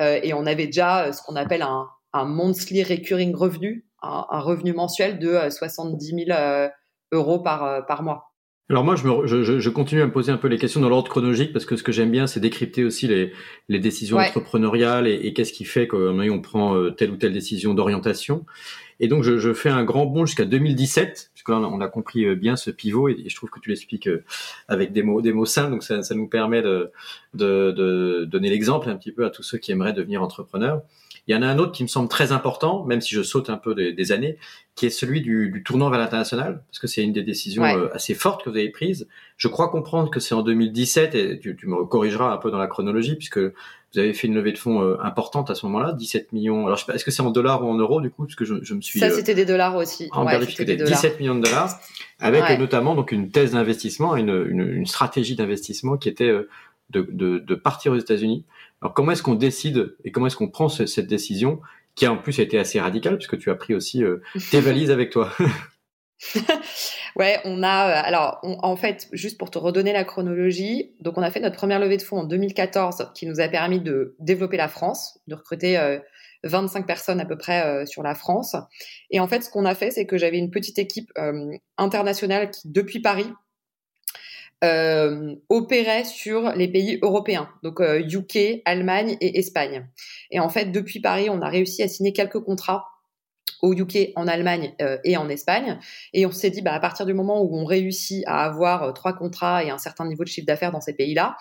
[0.00, 4.26] Euh, et on avait déjà euh, ce qu'on appelle un, un monthly recurring revenu, un,
[4.30, 6.68] un revenu mensuel de 70 000
[7.12, 8.27] euros par, par mois.
[8.70, 10.90] Alors moi, je, me, je, je, continue à me poser un peu les questions dans
[10.90, 13.32] l'ordre chronologique parce que ce que j'aime bien, c'est décrypter aussi les,
[13.70, 17.32] les décisions entrepreneuriales et, et qu'est-ce qui fait qu'on on prend euh, telle ou telle
[17.32, 18.44] décision d'orientation.
[19.00, 22.26] Et donc, je, je, fais un grand bond jusqu'à 2017, puisque là, on a compris
[22.26, 24.24] euh, bien ce pivot et, je trouve que tu l'expliques euh,
[24.66, 25.70] avec des mots, des mots simples.
[25.70, 26.90] Donc, ça, ça nous permet de,
[27.32, 30.82] de, de donner l'exemple un petit peu à tous ceux qui aimeraient devenir entrepreneurs.
[31.28, 33.50] Il y en a un autre qui me semble très important, même si je saute
[33.50, 34.38] un peu des, années,
[34.74, 37.88] qui est celui du, du tournant vers l'international, parce que c'est une des décisions euh,
[37.92, 39.06] assez fortes que vous avez prises.
[39.36, 42.66] Je crois comprendre que c'est en 2017, et tu, me corrigeras un peu dans la
[42.66, 46.32] chronologie, puisque vous avez fait une levée de fonds euh, importante à ce moment-là, 17
[46.32, 46.64] millions.
[46.64, 48.34] Alors, je sais pas, est-ce que c'est en dollars ou en euros, du coup, parce
[48.34, 48.98] que je, je me suis...
[48.98, 50.08] Ça, euh, c'était des dollars aussi.
[50.12, 51.78] En ouais, des 17 millions de dollars,
[52.20, 56.32] avec notamment donc une thèse d'investissement, une, une, une, stratégie d'investissement qui était
[56.88, 58.46] de, de, de partir aux États-Unis.
[58.80, 61.60] Alors comment est-ce qu'on décide et comment est-ce qu'on prend cette décision
[61.94, 64.90] qui a en plus été assez radicale puisque tu as pris aussi euh, tes valises
[64.90, 65.32] avec toi?
[67.16, 71.22] Ouais, on a euh, alors en fait juste pour te redonner la chronologie, donc on
[71.22, 74.56] a fait notre première levée de fonds en 2014 qui nous a permis de développer
[74.56, 75.98] la France, de recruter
[76.44, 78.56] 25 euh, personnes à peu près sur la France.
[79.10, 81.10] Et en fait, ce qu'on a fait, c'est que j'avais une petite équipe
[81.76, 83.32] internationale qui depuis Paris
[84.64, 89.86] euh, opérait sur les pays européens, donc UK, euh, Allemagne et Espagne.
[90.30, 92.86] Et en fait, depuis Paris, on a réussi à signer quelques contrats
[93.62, 95.78] au UK, en Allemagne euh, et en Espagne.
[96.12, 99.12] Et on s'est dit, bah, à partir du moment où on réussit à avoir trois
[99.12, 101.36] contrats et un certain niveau de chiffre d'affaires dans ces pays-là,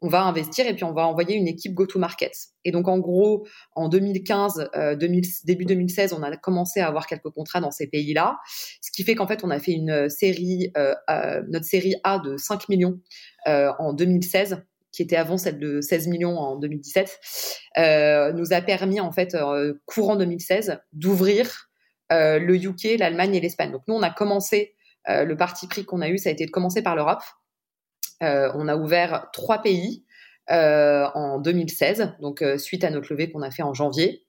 [0.00, 2.32] on va investir et puis on va envoyer une équipe go-to-market.
[2.64, 7.30] Et donc en gros, en 2015, euh, début 2016, on a commencé à avoir quelques
[7.30, 8.38] contrats dans ces pays-là,
[8.80, 12.18] ce qui fait qu'en fait on a fait une série, euh, euh, notre série A
[12.18, 13.00] de 5 millions
[13.46, 17.18] en 2016 qui était avant celle de 16 millions en 2017,
[17.76, 19.36] nous a permis en fait
[19.86, 21.70] courant 2016 d'ouvrir
[22.10, 23.70] le UK, l'Allemagne et l'Espagne.
[23.72, 24.74] Donc nous on a commencé
[25.06, 27.22] le parti pris qu'on a eu, ça a été de commencer par l'Europe.
[28.22, 30.04] Euh, on a ouvert trois pays
[30.50, 34.24] euh, en 2016, donc euh, suite à notre levée qu'on a fait en janvier.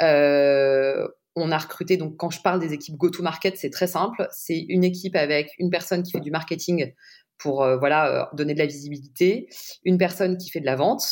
[0.00, 4.26] on a recruté, donc quand je parle des équipes go-to-market, c'est très simple.
[4.30, 6.94] C'est une équipe avec une personne qui fait du marketing
[7.38, 9.48] pour voilà donner de la visibilité,
[9.84, 11.04] une personne qui fait de la vente,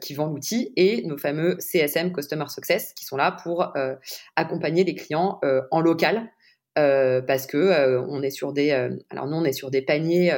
[0.00, 3.72] qui vend l'outil, et nos fameux CSM, Customer Success, qui sont là pour
[4.34, 6.28] accompagner les clients en local
[7.26, 8.70] parce que on est sur des
[9.10, 10.32] alors nous on est sur des paniers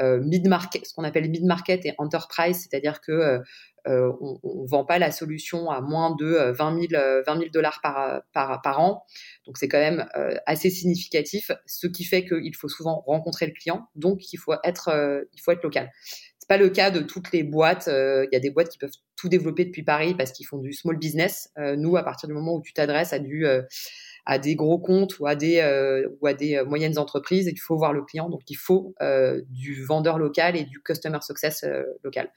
[0.00, 3.40] mid market ce qu'on appelle mid market et enterprise c'est-à-dire que
[3.86, 9.04] on, vend pas la solution à moins de 20 000 dollars par, an
[9.46, 10.08] donc c'est quand même
[10.46, 15.26] assez significatif ce qui fait qu'il faut souvent rencontrer le client donc il faut être
[15.32, 15.90] il faut être local
[16.48, 17.88] pas le cas de toutes les boîtes.
[17.88, 20.58] Euh, il y a des boîtes qui peuvent tout développer depuis Paris parce qu'ils font
[20.58, 21.50] du small business.
[21.58, 23.62] Euh, nous, à partir du moment où tu t'adresses à du euh,
[24.28, 27.58] à des gros comptes ou à des euh, ou à des euh, moyennes entreprises, il
[27.58, 28.28] faut voir le client.
[28.28, 31.64] Donc il faut euh, du vendeur local et du customer success
[32.04, 32.30] local.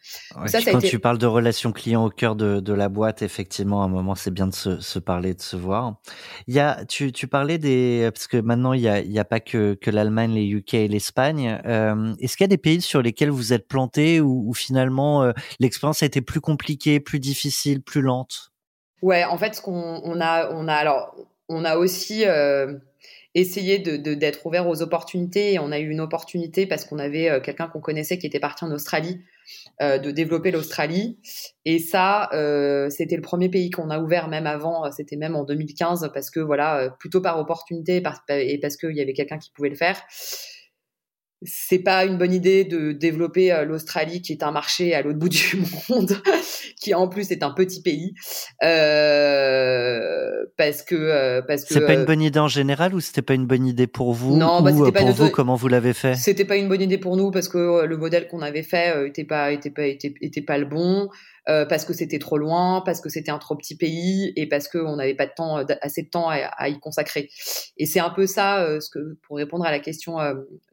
[0.46, 3.82] ça, ça quand tu parles de relations clients au cœur de, de la boîte, effectivement,
[3.82, 5.96] à un moment, c'est bien de se, se, parler, de se voir.
[6.48, 9.20] Il y a, tu, tu parlais des parce que maintenant il y a, il y
[9.20, 11.60] a pas que, que l'Allemagne, les UK et l'Espagne.
[12.22, 16.04] Est-ce qu'il y a des pays sur lesquels vous êtes planté ou, ou finalement l'expérience
[16.04, 18.54] a été plus compliquée, plus difficile, plus lente?
[19.02, 21.16] Ouais, en fait, ce qu'on on a, on a alors
[21.52, 22.74] on a aussi euh,
[23.36, 27.68] essayé d'être ouvert aux opportunités on a eu une opportunité parce qu'on avait euh, quelqu'un
[27.68, 29.22] qu'on connaissait qui était parti en Australie
[29.82, 31.20] euh, de développer l'Australie.
[31.66, 32.30] Et ça
[32.90, 36.40] c'était le premier pays qu'on a ouvert même avant c'était même en 2015 parce que
[36.40, 37.98] voilà plutôt par opportunité
[38.30, 40.02] et parce qu'il y avait quelqu'un qui pouvait le faire
[41.44, 45.18] c'est pas une bonne idée de développer euh, l'Australie, qui est un marché à l'autre
[45.18, 46.16] bout du monde,
[46.80, 48.14] qui en plus est un petit pays,
[48.64, 53.24] euh, parce que euh, parce que c'est pas une bonne idée en général ou c'était
[53.24, 55.30] pas une bonne idée pour vous Non, bah, c'était pas pour vous.
[55.30, 56.16] Comment vous l'avez fait?
[56.16, 59.26] C'était pas une bonne idée pour nous parce que le modèle qu'on avait fait était
[59.26, 61.10] pas était pas était, était pas le bon.
[61.50, 64.68] Euh, parce que c'était trop loin, parce que c'était un trop petit pays et parce
[64.68, 67.30] qu'on n'avait pas de temps, euh, assez de temps à, y consacrer.
[67.78, 70.18] Et c'est un peu ça, euh, ce que, pour répondre à la question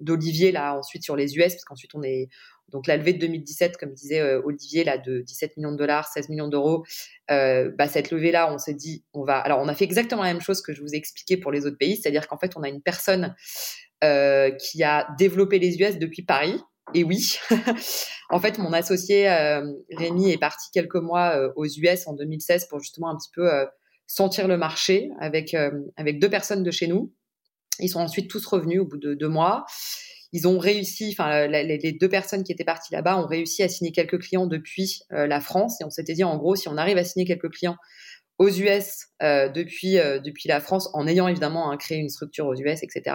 [0.01, 2.29] d'Olivier là ensuite sur les US, parce qu'ensuite on est
[2.71, 6.29] donc la levée de 2017, comme disait Olivier là de 17 millions de dollars, 16
[6.29, 6.85] millions d'euros,
[7.29, 9.39] bah cette levée là, on s'est dit on va.
[9.39, 11.65] Alors on a fait exactement la même chose que je vous ai expliqué pour les
[11.65, 13.35] autres pays, c'est-à-dire qu'en fait on a une personne
[14.03, 16.61] qui a développé les US depuis Paris
[16.95, 17.37] et oui,
[18.31, 19.63] en fait, mon associé euh,
[19.97, 23.53] Rémi est parti quelques mois euh, aux US en 2016 pour justement un petit peu
[23.53, 23.67] euh,
[24.07, 25.55] sentir le marché avec
[25.97, 27.13] avec deux personnes de chez nous.
[27.79, 29.67] Ils sont ensuite tous revenus au bout de deux mois.
[30.33, 33.93] Ils ont réussi, enfin les, deux personnes qui étaient parties là-bas ont réussi à signer
[33.93, 37.05] quelques clients depuis la France et on s'était dit en gros si on arrive à
[37.05, 37.77] signer quelques clients
[38.39, 42.83] aux US depuis depuis la France en ayant évidemment hein, créé une structure aux US
[42.83, 43.15] etc.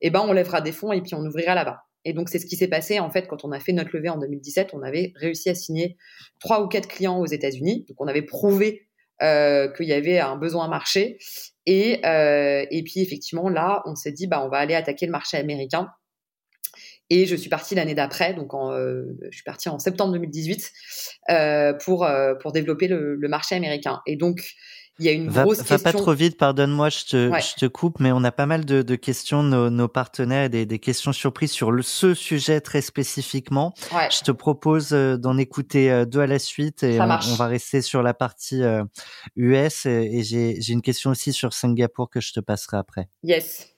[0.00, 1.82] Eh ben on lèvera des fonds et puis on ouvrira là-bas.
[2.04, 4.08] Et donc, c'est ce qui s'est passé, en fait, quand on a fait notre levée
[4.08, 5.96] en 2017, on avait réussi à signer
[6.40, 7.84] trois ou quatre clients aux États-Unis.
[7.88, 8.88] Donc, on avait prouvé
[9.22, 11.18] euh, qu'il y avait un besoin marché.
[11.66, 15.12] Et, euh, et puis, effectivement, là, on s'est dit, bah, on va aller attaquer le
[15.12, 15.88] marché américain.
[17.10, 20.72] Et je suis partie l'année d'après, donc euh, je suis partie en septembre 2018
[21.28, 22.08] euh, pour,
[22.40, 24.00] pour développer le, le, marché américain.
[24.06, 24.40] Et donc,
[25.02, 27.66] il y a une va, grosse va pas trop vite, pardonne-moi, je te, je te
[27.66, 30.78] coupe, mais on a pas mal de, de questions de nos, nos partenaires, des, des
[30.78, 33.74] questions surprises sur le, ce sujet très spécifiquement.
[33.92, 34.08] Ouais.
[34.10, 37.46] Je te propose euh, d'en écouter euh, deux à la suite et on, on, va
[37.46, 38.62] rester sur la partie
[39.36, 39.86] US.
[39.86, 43.08] Euh, et, et j'ai une question aussi sur Singapour que je te passerai après.
[43.24, 43.74] Yes.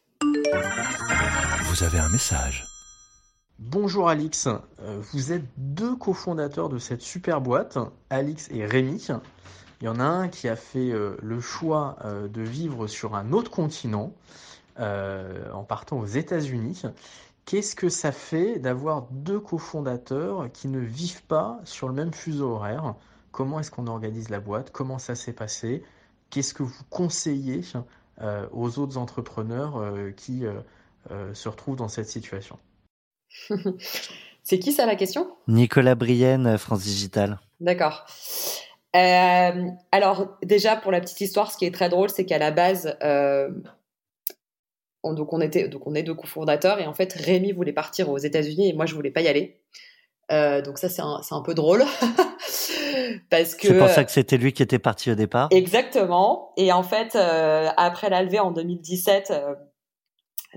[1.64, 2.66] Vous avez un message.
[3.58, 4.48] Bonjour Alix,
[5.12, 7.78] vous êtes deux cofondateurs de cette super boîte,
[8.10, 9.06] Alix et Rémi.
[9.84, 13.14] Il y en a un qui a fait euh, le choix euh, de vivre sur
[13.14, 14.14] un autre continent
[14.80, 16.84] euh, en partant aux États-Unis.
[17.44, 22.52] Qu'est-ce que ça fait d'avoir deux cofondateurs qui ne vivent pas sur le même fuseau
[22.52, 22.94] horaire?
[23.30, 24.70] Comment est-ce qu'on organise la boîte?
[24.70, 25.82] Comment ça s'est passé?
[26.30, 27.60] Qu'est-ce que vous conseillez
[28.52, 29.84] aux autres entrepreneurs
[30.16, 30.44] qui
[31.34, 32.58] se retrouvent dans cette situation?
[34.42, 35.36] C'est qui ça la question?
[35.46, 37.38] Nicolas Brienne, France Digital.
[37.60, 38.06] D'accord.
[38.94, 42.52] Euh, alors déjà pour la petite histoire, ce qui est très drôle, c'est qu'à la
[42.52, 43.50] base, euh,
[45.02, 48.08] on, donc on était, donc on est deux cofondateurs et en fait Rémi voulait partir
[48.08, 49.60] aux États-Unis et moi je voulais pas y aller.
[50.30, 51.84] Euh, donc ça c'est un, un, peu drôle
[53.30, 55.48] parce que c'est pour ça que c'était lui qui était parti au départ.
[55.50, 56.52] Exactement.
[56.56, 59.32] Et en fait après la levée en 2017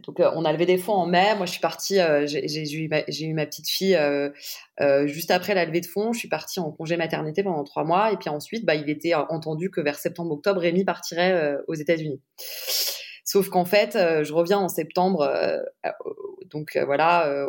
[0.06, 1.36] donc, euh, on a levé des fonds en mai.
[1.36, 2.88] Moi, je suis partie, euh, j'ai eu,
[3.34, 6.14] ma petite fille euh, juste après la levée de fonds.
[6.14, 8.12] Je suis partie en congé maternité pendant trois mois.
[8.12, 12.22] Et puis ensuite, bah, il était entendu que vers septembre-octobre, Rémi partirait aux États-Unis.
[13.24, 15.30] Sauf qu'en fait, je reviens en septembre,
[16.50, 17.48] donc voilà,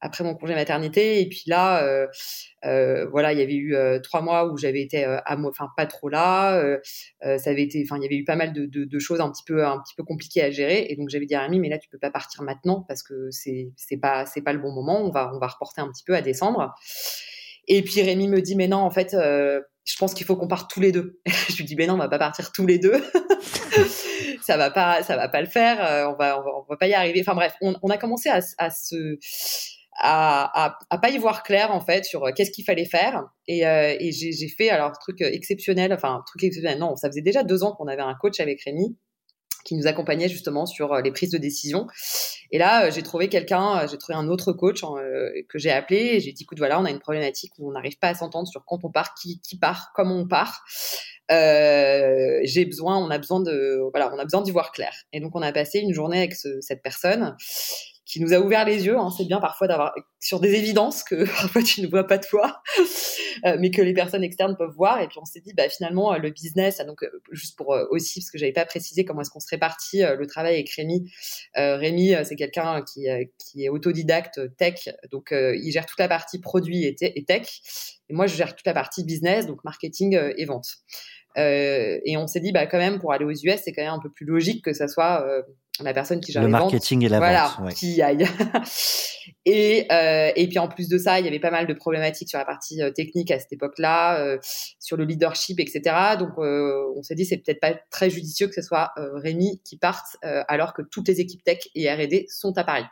[0.00, 1.20] après mon congé maternité.
[1.20, 2.06] Et puis là, euh,
[2.64, 5.86] euh, voilà, il y avait eu euh, trois mois où j'avais été à enfin pas
[5.86, 6.78] trop là.
[7.22, 9.64] ça avait été, enfin il y avait eu pas mal de, choses un petit peu
[9.64, 10.86] un petit peu compliquées à gérer.
[10.88, 13.30] Et donc j'avais dit à Rémi, mais là tu peux pas partir maintenant parce que
[13.30, 15.00] c'est c'est pas c'est pas le bon moment.
[15.00, 16.74] On va on va reporter un petit peu à décembre.
[17.68, 20.70] Et puis Rémi me dit, mais non, en fait, je pense qu'il faut qu'on parte
[20.70, 21.20] tous les deux.
[21.48, 23.02] je lui dis, mais non, on va pas partir tous les deux.
[24.42, 25.78] ça va pas, ça va pas le faire,
[26.08, 27.22] on va, on va, pas y arriver.
[27.22, 29.16] Enfin bref, on, a commencé à se
[29.98, 33.60] à, à, à, pas y voir clair en fait sur qu'est-ce qu'il fallait faire et,
[33.62, 37.72] et j'ai fait alors truc exceptionnel enfin truc exceptionnel non ça faisait déjà deux ans
[37.72, 38.96] qu'on avait un coach avec Rémi
[39.66, 41.86] qui nous accompagnait justement sur euh, les prises de décision.
[42.52, 44.82] Et là, euh, j'ai trouvé quelqu'un, euh, j'ai trouvé un autre coach
[45.48, 47.98] que j'ai appelé et j'ai dit, écoute, voilà, on a une problématique où on n'arrive
[47.98, 50.64] pas à s'entendre sur quand on part, qui, qui part, comment on part.
[51.32, 54.94] Euh, j'ai besoin, on a besoin de, voilà, on a besoin d'y voir clair.
[55.12, 57.36] Et donc, on a passé une journée avec ce, cette personne
[58.06, 58.96] qui nous a ouvert les yeux.
[58.96, 59.10] Hein.
[59.10, 62.62] C'est bien parfois d'avoir sur des évidences que parfois tu ne vois pas toi,
[63.44, 65.00] euh, mais que les personnes externes peuvent voir.
[65.00, 68.20] Et puis on s'est dit, bah finalement euh, le business, donc euh, juste pour aussi
[68.20, 71.10] parce que j'avais pas précisé comment est-ce qu'on se répartit le travail avec Rémi.
[71.54, 73.06] Rémi, c'est quelqu'un qui,
[73.38, 77.60] qui est autodidacte tech, donc il gère toute la partie produit et, tech.
[78.08, 80.68] Et moi, je gère toute la partie business, donc marketing et vente.
[81.36, 84.00] Et on s'est dit, bah quand même, pour aller aux US, c'est quand même un
[84.00, 85.24] peu plus logique que ça soit
[85.82, 88.26] la personne qui gère le les marketing et la voilà, vente, qui aille.
[89.44, 92.28] et euh, et puis en plus de ça, il y avait pas mal de problématiques
[92.28, 94.38] sur la partie euh, technique à cette époque-là, euh,
[94.78, 96.16] sur le leadership, etc.
[96.18, 99.60] Donc euh, on s'est dit c'est peut-être pas très judicieux que ce soit euh, Rémi
[99.64, 102.84] qui parte alors que toutes les équipes tech et R&D sont à Paris.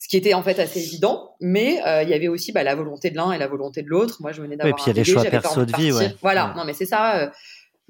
[0.00, 3.10] Ce qui était en fait assez évident, mais il y avait aussi bah, la volonté
[3.10, 4.16] de l'un et la volonté de l'autre.
[4.20, 4.72] Moi, je venais d'avoir.
[4.72, 6.14] Et puis il y a des choix perso de vie, ouais.
[6.22, 6.54] Voilà, ouais.
[6.56, 7.30] non mais c'est ça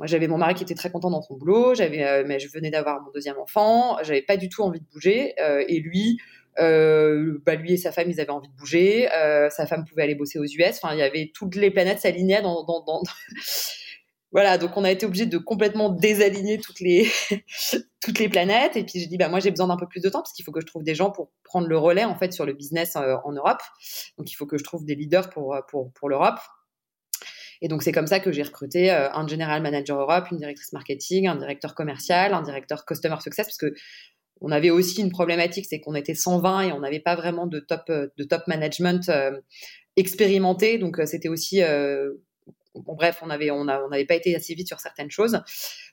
[0.01, 2.49] moi, j'avais mon mari qui était très content dans son boulot, j'avais, euh, mais je
[2.49, 6.19] venais d'avoir mon deuxième enfant, j'avais pas du tout envie de bouger, euh, et lui,
[6.59, 10.05] euh, bah lui et sa femme, ils avaient envie de bouger, euh, sa femme pouvait
[10.05, 13.03] aller bosser aux US, enfin, il y avait toutes les planètes s'alignaient dans, dans, dans...
[14.33, 17.11] voilà, donc on a été obligé de complètement désaligner toutes les
[18.01, 20.09] toutes les planètes, et puis je dis bah moi j'ai besoin d'un peu plus de
[20.09, 22.33] temps parce qu'il faut que je trouve des gens pour prendre le relais en fait
[22.33, 23.63] sur le business euh, en Europe,
[24.19, 26.39] donc il faut que je trouve des leaders pour pour pour l'Europe.
[27.63, 30.73] Et donc, c'est comme ça que j'ai recruté euh, un general manager Europe, une directrice
[30.73, 33.75] marketing, un directeur commercial, un directeur customer success, parce que
[34.41, 37.61] on avait aussi une problématique, c'est qu'on était 120 et on n'avait pas vraiment de
[37.61, 39.39] top, euh, de top management euh,
[39.97, 40.79] expérimenté.
[40.79, 42.13] Donc, euh, c'était aussi, euh,
[42.85, 45.41] bon, bref, on avait, on n'avait pas été assez vite sur certaines choses.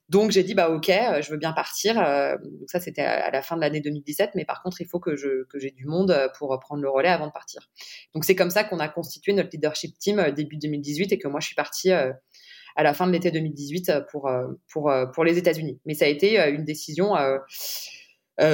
[0.10, 2.00] Donc j'ai dit bah ok, euh, je veux bien partir.
[2.00, 5.00] Euh, donc ça c'était à la fin de l'année 2017, mais par contre il faut
[5.00, 7.70] que je que j'ai du monde euh, pour prendre le relais avant de partir.
[8.14, 11.42] Donc c'est comme ça qu'on a constitué notre leadership team début 2018 et que moi
[11.42, 14.30] je suis partie à la fin de l'été 2018 pour
[14.72, 15.82] pour pour les États-Unis.
[15.86, 17.14] Mais ça a été une décision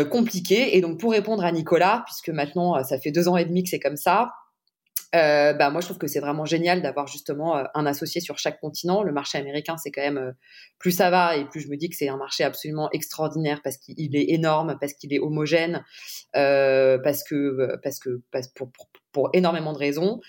[0.09, 0.75] compliquée.
[0.75, 3.69] Et donc pour répondre à Nicolas, puisque maintenant ça fait deux ans et demi que
[3.69, 4.31] c'est comme ça,
[5.15, 8.39] euh, bah moi je trouve que c'est vraiment génial d'avoir justement euh, un associé sur
[8.39, 9.03] chaque continent.
[9.03, 10.31] Le marché américain, c'est quand même euh,
[10.79, 13.77] plus ça va et plus je me dis que c'est un marché absolument extraordinaire parce
[13.77, 15.83] qu'il est énorme, parce qu'il est homogène,
[16.35, 18.21] euh, parce que parce que
[19.11, 20.19] pour, énormément de raisons.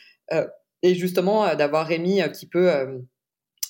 [0.83, 2.71] Et justement d'avoir Rémi qui peut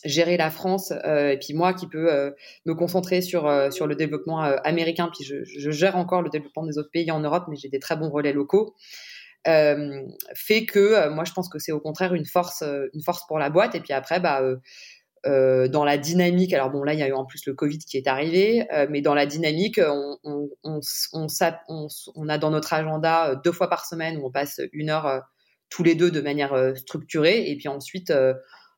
[0.05, 2.35] gérer la France et puis moi qui peut
[2.67, 6.91] me concentrer sur sur le développement américain puis je, gère encore le développement des autres
[6.93, 8.75] pays en Europe mais j'ai des très bons relais locaux
[9.45, 13.27] fait que euh, moi je pense que c'est au contraire une force, euh, une force
[13.27, 13.75] pour la boîte.
[13.75, 14.41] Et puis après, bah,
[15.27, 17.79] euh, dans la dynamique, alors bon là il y a eu en plus le Covid
[17.79, 20.81] qui est arrivé, euh, mais dans la dynamique, on, on, on,
[22.15, 25.21] on, a dans notre agenda deux fois par semaine où on passe une heure euh,
[25.71, 28.13] tous les deux de manière structurée, et puis ensuite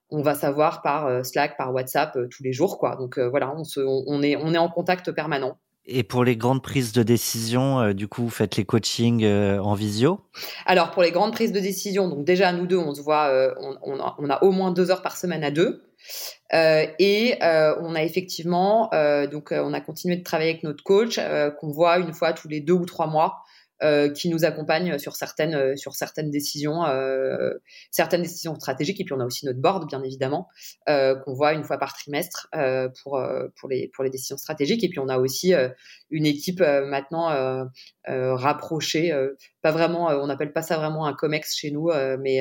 [0.08, 2.96] on va savoir par Slack, par WhatsApp tous les jours quoi.
[2.96, 5.58] Donc voilà, se, on, est on est en contact permanent.
[5.88, 9.60] Et pour les grandes prises de décision, euh, du coup, vous faites les coachings euh,
[9.60, 10.20] en visio?
[10.66, 13.54] Alors, pour les grandes prises de décision, donc déjà, nous deux, on se voit, euh,
[14.00, 15.84] a, on, a, au moins deux heures par semaine à deux.
[16.52, 18.90] et on a effectivement,
[19.30, 21.20] donc, on a continué de travailler avec notre coach,
[21.60, 23.44] qu'on voit une fois tous les deux ou trois mois
[23.82, 27.52] euh, qui nous accompagne sur certaines euh, sur certaines décisions euh,
[27.90, 29.00] certaines décisions stratégiques.
[29.02, 30.48] Et puis on a aussi notre board bien évidemment
[30.86, 32.48] qu'on voit une fois par trimestre
[33.02, 33.22] pour
[33.60, 34.82] pour les pour les décisions stratégiques.
[34.82, 35.52] Et puis on a aussi
[36.10, 37.68] une équipe maintenant
[38.06, 39.12] rapprochée
[39.60, 42.40] pas vraiment on n'appelle pas ça vraiment un comex chez nous mais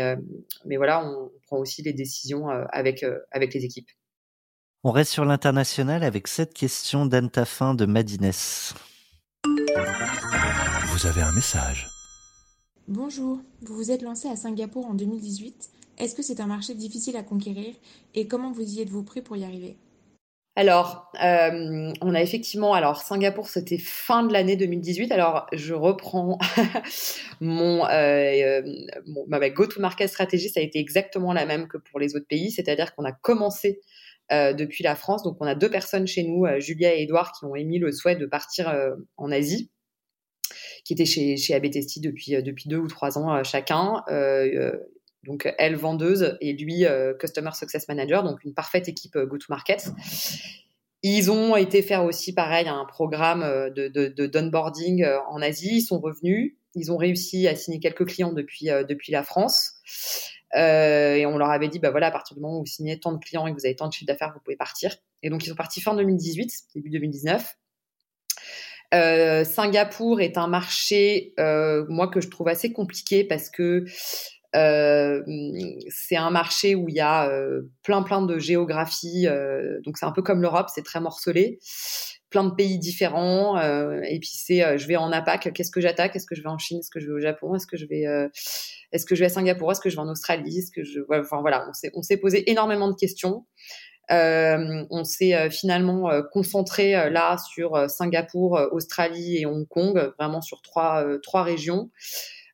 [0.66, 3.90] mais voilà on prend aussi les décisions avec avec les équipes.
[4.86, 8.32] On reste sur l'international avec cette question d'Anne Taffin de Madines.
[10.96, 11.90] Vous avez un message.
[12.88, 15.70] Bonjour, vous vous êtes lancé à Singapour en 2018.
[15.98, 17.76] Est-ce que c'est un marché difficile à conquérir
[18.14, 19.76] et comment vous y êtes-vous pris pour y arriver?
[20.56, 25.12] Alors, euh, on a effectivement, alors Singapour, c'était fin de l'année 2018.
[25.12, 26.38] Alors, je reprends
[27.42, 28.62] mon, euh,
[29.06, 32.52] mon ma go-to-market stratégie, ça a été exactement la même que pour les autres pays,
[32.52, 33.82] c'est-à-dire qu'on a commencé
[34.32, 35.24] euh, depuis la France.
[35.24, 37.92] Donc, on a deux personnes chez nous, euh, Julia et Edouard, qui ont émis le
[37.92, 39.70] souhait de partir euh, en Asie
[40.86, 44.04] qui étaient chez, chez AB Testi depuis, depuis deux ou trois ans chacun.
[45.24, 46.86] donc, elle vendeuse et lui
[47.20, 49.90] Customer Success Manager, donc une parfaite équipe go-to-market.
[51.04, 53.42] Ils ont été faire aussi pareil un programme
[53.76, 55.78] de, de, en Asie.
[55.78, 56.56] Ils sont revenus.
[56.76, 59.82] Ils ont réussi à signer quelques clients depuis depuis la France.
[60.56, 63.00] Euh, et on leur avait dit, bah voilà, à partir du moment où vous signez
[63.00, 64.96] tant de clients et que vous avez tant de chiffre d'affaires, vous pouvez partir.
[65.22, 67.58] Et donc ils sont partis fin 2018, début 2019.
[68.94, 73.86] Euh, Singapour est un marché, euh, moi, que je trouve assez compliqué parce que
[74.56, 75.22] euh,
[75.90, 79.28] c'est un marché où il y a euh, plein, plein de géographie.
[79.28, 81.60] Euh, donc, c'est un peu comme l'Europe, c'est très morcelé.
[82.30, 83.58] Plein de pays différents.
[83.58, 86.16] et puis, c'est je vais en APAC, qu'est-ce que j'attaque?
[86.16, 86.80] Est-ce que je vais en Chine?
[86.80, 87.56] Est-ce que je vais au Japon?
[87.56, 88.04] Est-ce que je vais,
[88.92, 89.72] est-ce que je vais à Singapour?
[89.72, 90.58] Est-ce que je vais en Australie?
[90.58, 93.46] Est-ce que je, enfin voilà, on s'est posé énormément de questions.
[94.12, 100.42] Euh, on s'est euh, finalement euh, concentré là sur Singapour, Australie et Hong Kong, vraiment
[100.42, 101.90] sur trois, trois régions.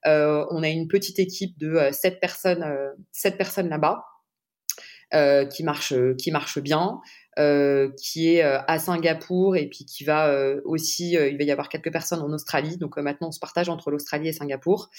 [0.06, 2.66] on a une petite équipe de sept personnes,
[3.12, 4.06] sept personnes là-bas.
[5.50, 7.00] qui marche qui marche bien,
[7.98, 10.34] qui est à Singapour et puis qui va
[10.66, 12.78] aussi, il va y avoir quelques personnes en Australie.
[12.78, 14.90] Donc maintenant, on se partage entre l'Australie et Singapour.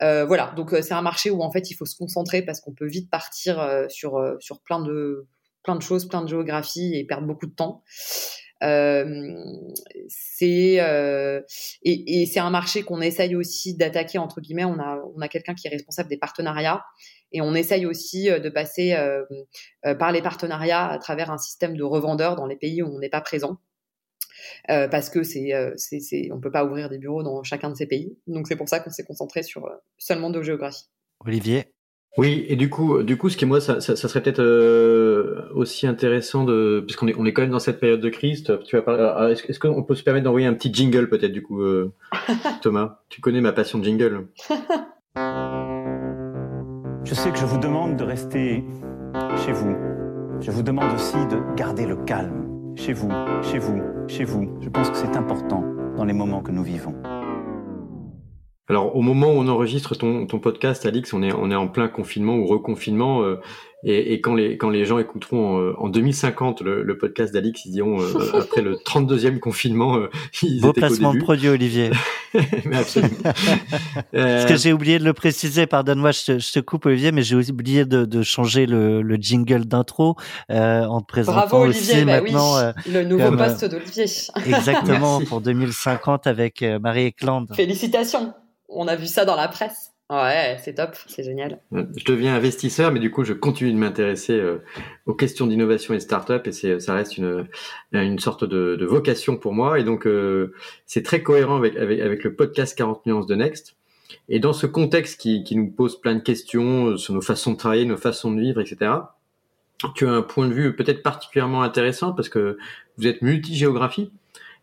[0.00, 2.88] voilà, donc c'est un marché où en fait il faut se concentrer parce qu'on peut
[2.88, 5.26] vite partir sur sur plein de
[5.68, 7.82] plein de choses, plein de géographie et perdre beaucoup de temps.
[8.64, 9.36] Euh,
[10.08, 11.42] c'est euh,
[11.82, 14.64] et, c'est un marché qu'on essaye aussi d'attaquer entre guillemets.
[14.64, 16.82] On a on a quelqu'un qui est responsable des partenariats
[17.32, 18.96] et on essaye aussi euh, de passer
[19.98, 23.10] par les partenariats à travers un système de revendeurs dans les pays où on n'est
[23.10, 23.58] pas présent.
[24.66, 27.86] Parce que c'est, c'est, c'est, on peut pas ouvrir des bureaux dans chacun de ces
[27.86, 28.16] pays.
[28.26, 30.88] Donc c'est pour ça qu'on s'est concentré sur seulement deux géographies.
[31.20, 31.74] Olivier,
[32.18, 35.48] oui, et du coup, du coup, ce qui moi, ça, ça, ça serait peut-être euh,
[35.54, 38.42] aussi intéressant de, puisqu'on est, on est quand même dans cette période de crise.
[38.42, 39.08] Tu vas parler.
[39.16, 41.92] Ah, est-ce, est-ce qu'on peut se permettre d'envoyer un petit jingle peut-être du coup, euh,
[42.60, 42.98] Thomas?
[43.08, 44.26] Tu connais ma passion de jingle.
[47.04, 48.64] Je sais que je vous demande de rester
[49.46, 49.74] chez vous.
[50.40, 53.10] Je vous demande aussi de garder le calme chez vous,
[53.42, 54.58] chez vous, chez vous.
[54.60, 55.64] Je pense que c'est important
[55.96, 56.94] dans les moments que nous vivons.
[58.68, 61.68] Alors au moment où on enregistre ton, ton podcast, Alix, on est, on est en
[61.68, 63.22] plein confinement ou reconfinement.
[63.22, 63.40] Euh,
[63.84, 67.64] et, et, quand, les, quand les gens écouteront euh, en 2050 le, le podcast d'Alix,
[67.64, 70.10] ils diront euh, après le 32e confinement, euh,
[70.42, 71.90] ils Beau placement de produit, Olivier.
[72.64, 73.14] mais absolument.
[74.12, 77.22] Parce que j'ai oublié de le préciser, pardonne-moi, je, te, je te coupe Olivier, mais
[77.22, 80.16] j'ai oublié de, de changer le, le jingle d'intro
[80.48, 84.06] en te présentant Bravo, Olivier, aussi bah maintenant oui, le nouveau comme, poste d'Olivier.
[84.44, 87.46] exactement pour 2050 avec Marie Eklund.
[87.54, 88.34] Félicitations.
[88.68, 89.92] On a vu ça dans la presse.
[90.10, 91.60] Ouais, c'est top, c'est génial.
[91.70, 94.62] Je deviens investisseur, mais du coup, je continue de m'intéresser euh,
[95.04, 97.46] aux questions d'innovation et start-up, et c'est, ça reste une,
[97.92, 99.78] une sorte de, de vocation pour moi.
[99.78, 100.54] Et donc, euh,
[100.86, 103.76] c'est très cohérent avec, avec, avec, le podcast 40 nuances de Next.
[104.30, 107.58] Et dans ce contexte qui, qui nous pose plein de questions sur nos façons de
[107.58, 108.92] travailler, nos façons de vivre, etc.,
[109.94, 112.56] tu as un point de vue peut-être particulièrement intéressant parce que
[112.96, 114.10] vous êtes multigéographie.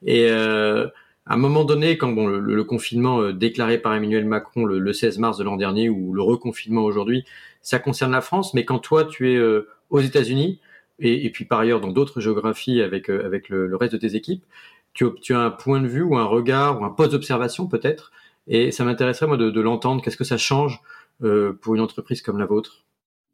[0.05, 0.87] Et euh,
[1.27, 4.79] à un moment donné, quand bon, le, le confinement euh, déclaré par Emmanuel Macron le,
[4.79, 7.25] le 16 mars de l'an dernier ou le reconfinement aujourd'hui,
[7.61, 10.59] ça concerne la France, mais quand toi tu es euh, aux États-Unis
[10.99, 13.97] et, et, puis par ailleurs dans d'autres géographies avec euh, avec le, le, reste de
[13.97, 14.45] tes équipes,
[14.93, 18.11] tu, tu, as un point de vue ou un regard ou un poste d'observation peut-être,
[18.47, 20.03] et ça m'intéresserait moi de, de l'entendre.
[20.03, 20.79] Qu'est-ce que ça change
[21.23, 22.85] euh, pour une entreprise comme la vôtre?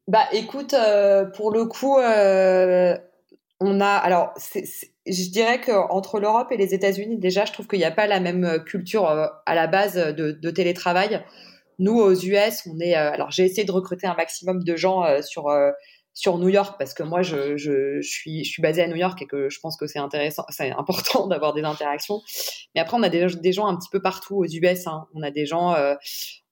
[0.08, 0.74] Bah écoute,
[1.36, 1.98] pour le coup,
[3.60, 7.80] on a alors c'est je dirais qu'entre l'Europe et les États-Unis, déjà, je trouve qu'il
[7.80, 11.24] n'y a pas la même euh, culture euh, à la base de, de télétravail.
[11.80, 12.95] Nous, aux US, on est.
[12.95, 15.49] Euh, alors, j'ai essayé de recruter un maximum de gens sur
[16.14, 19.20] sur New York parce que moi, je, je, suis je suis basée à New York
[19.22, 22.22] et que je pense que c'est intéressant, c'est important d'avoir des interactions.
[22.76, 24.88] Mais après, on a des, des gens un petit peu partout aux US.
[24.88, 25.08] Hein.
[25.16, 25.76] On a des gens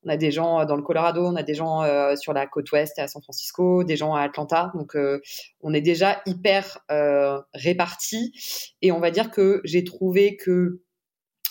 [0.04, 2.72] on a des gens dans le Colorado, on a des gens euh, sur la côte
[2.72, 4.72] ouest à San Francisco, des gens à Atlanta.
[4.76, 5.20] Donc, euh,
[5.62, 8.34] on est déjà hyper euh, répartis.
[8.82, 10.82] Et on va dire que j'ai trouvé que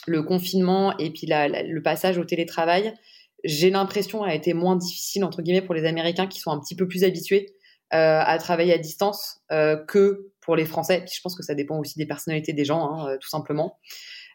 [0.07, 2.94] le confinement et puis le passage au télétravail,
[3.44, 6.74] j'ai l'impression a été moins difficile entre guillemets pour les Américains qui sont un petit
[6.74, 7.55] peu plus habitués
[7.92, 11.03] euh, à travailler à distance euh, que pour les Français.
[11.05, 13.78] Puis je pense que ça dépend aussi des personnalités des gens, hein, tout simplement.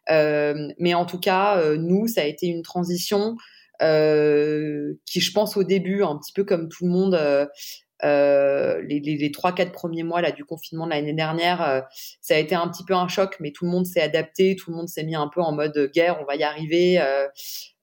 [0.08, 3.38] mais en tout cas, nous, ça a été une transition euh,
[3.80, 7.50] qui, je pense, au début, un petit peu comme tout le monde,
[8.04, 11.82] euh, euh, les, les 3-4 premiers mois là, du confinement de l'année dernière, euh,
[12.22, 14.72] ça a été un petit peu un choc, mais tout le monde s'est adapté, tout
[14.72, 17.00] le monde s'est mis un peu en mode guerre, on va y arriver.
[17.00, 17.28] Euh,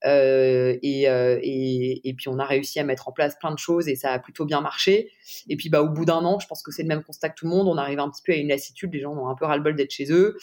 [0.06, 3.96] euh, et, et, puis on a réussi à mettre en place plein de choses et
[3.96, 5.10] ça a plutôt bien marché.
[5.50, 7.34] Et puis bah, au bout d'un an, je pense que c'est le même constat que
[7.36, 9.34] tout le monde, on arrive un petit peu à une lassitude, les gens ont un
[9.34, 10.36] peu ras-le-bol d'être chez eux.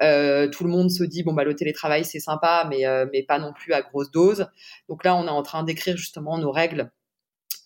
[0.00, 3.52] tout le monde se dit, bon, bah, le télétravail c'est sympa, mais, mais pas non
[3.52, 4.46] plus à grosse dose.
[4.88, 7.03] Donc là, on est en train d'écrire justement nos règles euh,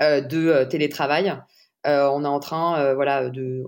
[0.01, 1.34] de euh, télétravail.
[1.86, 3.62] Euh, on est en train, euh, voilà, de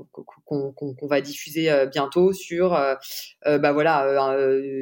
[0.45, 4.37] qu'on va diffuser bientôt sur, bah voilà,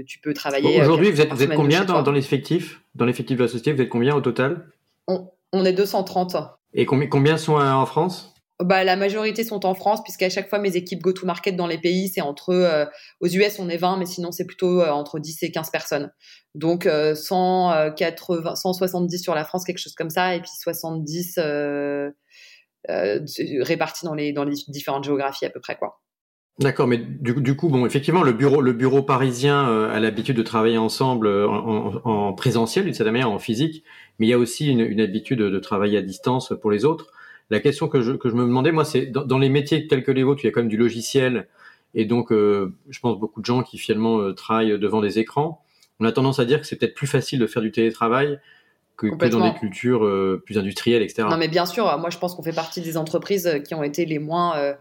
[0.06, 0.80] tu peux travailler.
[0.80, 3.82] Aujourd'hui, vous êtes, vous êtes combien dans, dans l'effectif, dans l'effectif de la société Vous
[3.82, 4.66] êtes combien au total?
[5.06, 6.36] On, on, est 230.
[6.72, 8.34] Et combien, combien sont en France?
[8.60, 12.08] Bah, la majorité sont en France, puisqu'à chaque fois, mes équipes go-to-market dans les pays,
[12.08, 12.86] c'est entre, euh,
[13.20, 16.10] aux US, on est 20, mais sinon, c'est plutôt euh, entre 10 et 15 personnes.
[16.56, 22.10] Donc, euh, 180, 170 sur la France, quelque chose comme ça, et puis 70 euh,
[23.60, 24.34] répartis dans les,
[24.66, 26.00] différentes géographies à peu près, quoi.
[26.58, 30.78] D'accord, mais du, coup, bon, effectivement, le bureau, le bureau parisien a l'habitude de travailler
[30.78, 33.84] ensemble en, en, en présentiel, d'une certaine manière, en physique,
[34.18, 37.12] mais il y a aussi une habitude de travailler à distance pour les autres.
[37.50, 40.12] La question que je, que je me demandais, moi, c'est dans, les métiers tels que
[40.12, 41.48] les vôtres, il y a quand même du logiciel,
[41.94, 45.62] et donc, euh, je pense beaucoup de gens qui finalement euh, travaillent devant des écrans.
[46.00, 48.38] On a tendance à dire que c'est peut-être plus facile de faire du télétravail
[48.96, 51.26] que, que dans des cultures euh, plus industrielles, etc.
[51.30, 54.04] Non, mais bien sûr, moi, je pense qu'on fait partie des entreprises qui ont été
[54.04, 54.76] les moins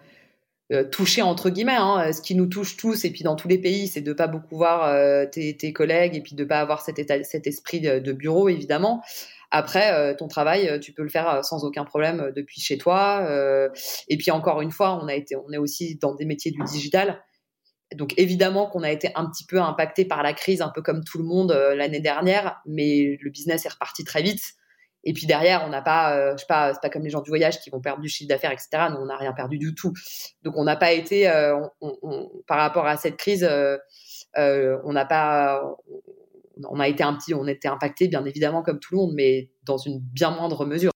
[0.91, 1.77] touchées entre guillemets.
[1.77, 2.11] Hein.
[2.11, 4.57] Ce qui nous touche tous, et puis dans tous les pays, c'est de pas beaucoup
[4.57, 8.49] voir tes, tes, collègues et puis de pas avoir cet, état, cet esprit de bureau,
[8.49, 9.01] évidemment.
[9.49, 12.77] Après, euh, ton travail, euh, tu peux le faire euh, sans aucun problème depuis chez
[12.77, 13.27] toi.
[14.07, 16.61] et puis encore une fois, on a été, on est aussi dans des métiers du
[16.63, 17.21] digital.
[17.95, 21.03] Donc évidemment qu'on a été un petit peu impacté par la crise, un peu comme
[21.05, 24.43] tout le monde l'année dernière, mais le business est reparti très vite.
[25.05, 27.29] Et puis derrière, on n'a pas, je sais pas, c'est pas comme les gens du
[27.29, 28.87] voyage qui vont perdre du chiffre d'affaires, etc.
[28.89, 29.93] Nous, on n'a rien perdu du tout.
[30.43, 31.31] Donc on n'a pas été,
[32.47, 33.47] par rapport à cette crise,
[34.35, 35.61] on n'a pas,
[36.69, 39.49] on a été un petit, on était impacté bien évidemment comme tout le monde, mais
[39.65, 40.91] dans une bien moindre mesure.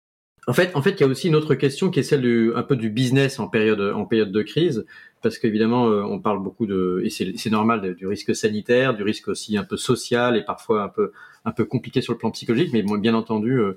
[0.49, 2.53] En fait, en fait, il y a aussi une autre question qui est celle du,
[2.55, 4.87] un peu du business en période, en période de crise,
[5.21, 9.29] parce qu'évidemment, euh, on parle beaucoup de, et c'est normal, du risque sanitaire, du risque
[9.29, 11.13] aussi un peu social et parfois un peu,
[11.45, 13.77] un peu compliqué sur le plan psychologique, mais bien entendu, euh,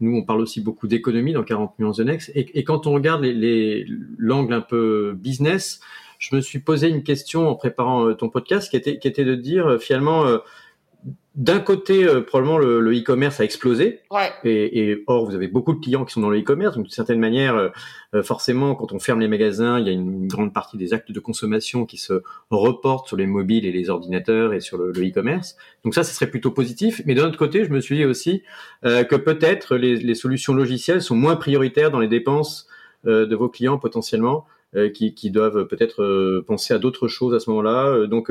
[0.00, 2.32] nous, on parle aussi beaucoup d'économie dans 40 millions de Next.
[2.34, 5.78] Et, quand on regarde l'angle les, un peu business,
[6.18, 9.24] je me suis posé une question en préparant euh, ton podcast qui était, qui était
[9.24, 10.24] de dire finalement,
[11.38, 14.00] d'un côté, euh, probablement le e-commerce a explosé.
[14.10, 14.32] Ouais.
[14.42, 16.74] Et, et, or, vous avez beaucoup de clients qui sont dans le e-commerce.
[16.74, 17.68] Donc, d'une certaine manière, euh,
[18.14, 21.12] euh, forcément, quand on ferme les magasins, il y a une grande partie des actes
[21.12, 25.56] de consommation qui se reportent sur les mobiles et les ordinateurs et sur le e-commerce.
[25.84, 27.02] donc ça, ce serait plutôt positif.
[27.06, 28.42] Mais d'un autre côté, je me suis dit aussi
[28.82, 32.66] que peut-être les, les, solutions logicielles sont moins prioritaires dans les dépenses
[33.04, 34.44] de vos clients potentiellement
[34.94, 37.86] qui, qui, doivent peut-être euh, penser à d'autres choses à ce moment-là.
[37.86, 38.26] Euh, donc,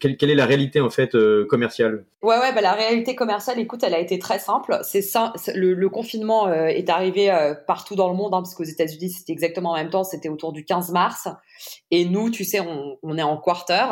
[0.00, 1.16] quelle, quelle, est la réalité en fait
[1.48, 2.04] commerciale?
[2.22, 4.78] Ouais, ouais, bah, la réalité commerciale, écoute, elle a été très simple.
[4.82, 9.10] C'est ça, le, le, confinement est arrivé partout dans le monde, hein, parce qu'aux États-Unis,
[9.10, 11.28] c'était exactement en même temps, c'était autour du 15 mars.
[11.90, 13.84] Et nous, tu sais, on, on est en quarter.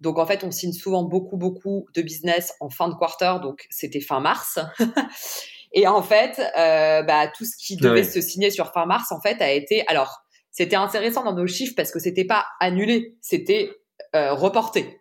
[0.00, 3.66] Donc en fait, on signe souvent beaucoup, beaucoup de business en fin de quarter, donc
[3.70, 4.58] c'était fin mars.
[5.74, 9.20] Et en fait, euh, bah, tout ce qui devait se signer sur fin mars, en
[9.20, 10.21] fait, a été alors
[10.52, 13.70] c'était intéressant dans nos chiffres parce que c'était pas annulé, c'était
[14.14, 15.00] euh, reporté.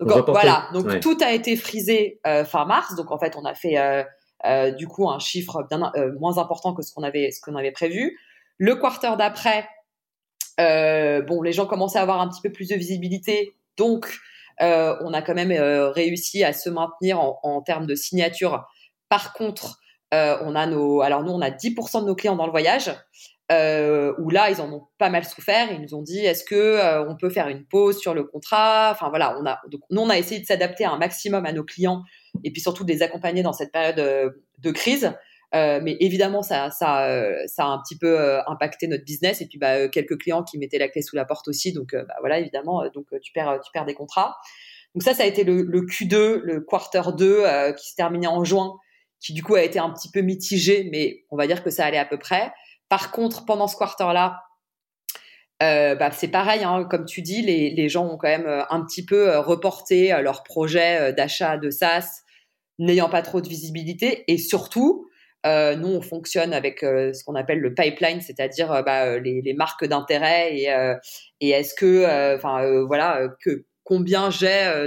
[0.00, 2.94] Donc voilà, donc tout a été frisé euh, fin mars.
[2.94, 3.78] Donc en fait, on a fait
[4.44, 7.72] euh, du coup un chiffre bien moins important que ce qu'on avait ce qu'on avait
[7.72, 8.18] prévu.
[8.58, 9.68] Le quarter d'après,
[10.58, 14.16] bon, les gens commençaient à avoir un petit peu plus de visibilité, donc
[14.60, 15.52] on a quand même
[15.92, 18.64] réussi à se maintenir en, en termes de signature.
[19.08, 19.80] Par contre,
[20.12, 22.92] on a nos, alors nous on a 10% de nos clients dans le voyage
[23.52, 25.70] euh, où là, ils en ont pas mal souffert.
[25.72, 28.90] Ils nous ont dit, est-ce que euh, on peut faire une pause sur le contrat?
[28.92, 31.64] Enfin voilà, on a donc nous on a essayé de s'adapter un maximum à nos
[31.64, 32.02] clients
[32.44, 35.12] et puis surtout de les accompagner dans cette période euh, de crise.
[35.54, 40.18] Euh, mais évidemment, ça, a un petit peu impacté notre business et puis bah, quelques
[40.18, 41.74] clients qui mettaient la clé sous la porte aussi.
[41.74, 44.36] Donc bah, voilà, évidemment, donc tu perds, tu perds des contrats.
[44.94, 48.44] Donc ça, ça a été le, le Q2, le quarter 2 qui se terminait en
[48.44, 48.78] juin,
[49.20, 51.84] qui du coup a été un petit peu mitigé, mais on va dire que ça
[51.84, 52.50] allait à peu près.
[52.92, 54.42] Par contre, pendant ce quarter-là,
[55.62, 58.84] euh, bah, c'est pareil, hein, comme tu dis, les, gens ont quand même euh, un
[58.84, 62.20] petit peu euh, reporté leur projet d'achat de SaaS,
[62.78, 64.30] n'ayant pas trop de visibilité.
[64.30, 65.08] Et surtout,
[65.46, 70.54] nous, on fonctionne avec ce qu'on appelle le pipeline, c'est-à-dire bah, les, marques d'intérêt
[71.40, 72.36] et, est-ce que,
[72.84, 73.26] voilà,
[73.84, 74.86] combien j'ai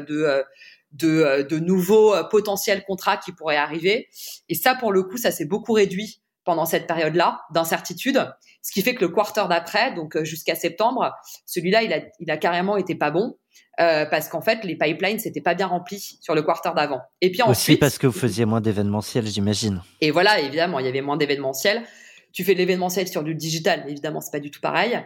[0.91, 4.09] de, nouveaux potentiels contrats qui pourraient arriver.
[4.47, 8.31] Et ça, pour le coup, ça s'est beaucoup réduit pendant cette période-là d'incertitude,
[8.61, 11.13] ce qui fait que le quarter d'après, donc euh, jusqu'à septembre,
[11.45, 13.35] celui-là, il a, il a carrément été pas bon.
[13.81, 17.01] Euh, parce qu'en fait, les pipelines s'étaient pas bien remplis sur le quarter d'avant.
[17.19, 19.81] Et puis ensuite, aussi parce que vous faisiez moins d'événementiel, j'imagine.
[19.99, 21.83] Et voilà, évidemment, il y avait moins d'événementiel.
[22.31, 25.01] Tu fais de l'événementiel sur du digital, mais évidemment, c'est pas du tout pareil.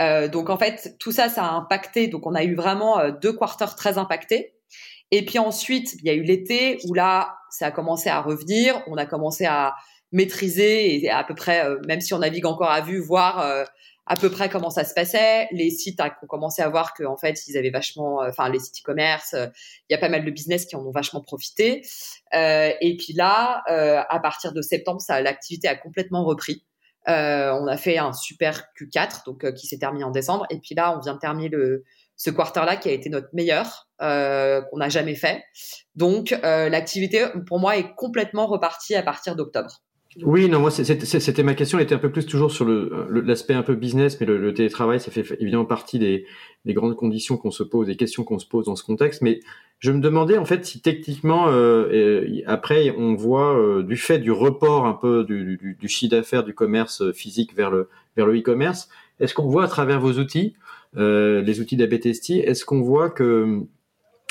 [0.00, 2.08] Euh, donc en fait, tout ça, ça a impacté.
[2.08, 4.54] Donc on a eu vraiment euh, deux quarters très impactés.
[5.10, 8.82] Et puis ensuite, il y a eu l'été où là, ça a commencé à revenir.
[8.86, 9.74] On a commencé à
[10.14, 13.66] maîtriser et à peu près, même si on navigue encore à vue, voir
[14.06, 15.48] à peu près comment ça se passait.
[15.52, 19.34] Les sites ont commencé à voir qu'en fait, ils avaient vachement, enfin, les sites e-commerce,
[19.34, 21.82] il y a pas mal de business qui en ont vachement profité.
[22.32, 23.62] et puis là,
[24.08, 26.64] à partir de septembre, ça, l'activité a complètement repris.
[27.08, 30.46] Euh, on a fait un super Q4, donc qui s'est terminé en décembre.
[30.50, 31.84] Et puis là, on vient de terminer le,
[32.16, 35.42] ce quarter-là qui a été notre meilleur euh, qu'on n'a jamais fait.
[35.94, 39.82] Donc euh, l'activité pour moi est complètement repartie à partir d'octobre.
[40.22, 43.62] Oui, non, moi c'était ma question, elle était un peu plus toujours sur l'aspect un
[43.62, 46.26] peu business, mais le, télétravail, ça fait évidemment partie des,
[46.66, 49.22] grandes conditions qu'on se pose, des questions qu'on se pose dans ce contexte.
[49.22, 49.40] Mais
[49.80, 54.86] je me demandais en fait si techniquement, euh, après, on voit du fait du report
[54.86, 58.88] un peu du, du, du chiffre d'affaires du commerce physique vers le vers le e-commerce,
[59.18, 60.54] est-ce qu'on voit à travers vos outils
[60.96, 63.62] euh, les outils d'ABTST, est-ce qu'on voit que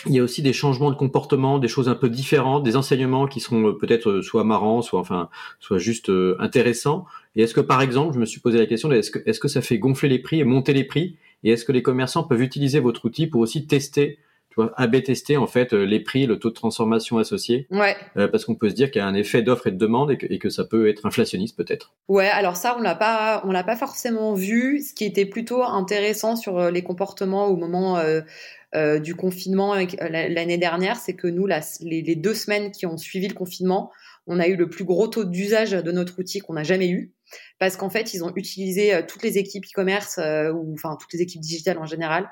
[0.06, 3.28] il y a aussi des changements de comportement, des choses un peu différentes, des enseignements
[3.28, 5.30] qui seront euh, peut-être euh, soit marrants, soit enfin,
[5.60, 7.06] soit juste intéressants.
[7.36, 9.48] Et est-ce que par exemple, je me suis posé la question, est-ce que est-ce que
[9.48, 12.42] ça fait gonfler les prix et monter les prix Et est-ce que les commerçants peuvent
[12.42, 16.38] utiliser votre outil pour aussi tester tu vois, AB tester en fait les prix, le
[16.38, 17.66] taux de transformation associé?
[17.72, 17.96] Ouais.
[18.14, 20.18] parce qu'on peut se dire qu'il y a un effet d'offre et de demande et
[20.18, 21.92] que, et que, ça peut être inflationniste peut-être.
[22.08, 24.82] Ouais, alors ça on l'a pas, on l'a pas forcément vu.
[24.82, 28.22] Ce qui était plutôt intéressant sur les comportements au moment euh,
[28.76, 32.98] euh, du confinement l'année dernière, c'est que nous, la, les, les, deux semaines qui ont
[32.98, 33.92] suivi le confinement,
[34.28, 37.14] on a eu le plus gros taux d'usage de notre outil qu'on n'a jamais eu.
[37.60, 41.14] Parce qu'en fait, ils ont utilisé euh, toutes les équipes e-commerce euh, ou enfin toutes
[41.14, 42.30] les équipes digitales en général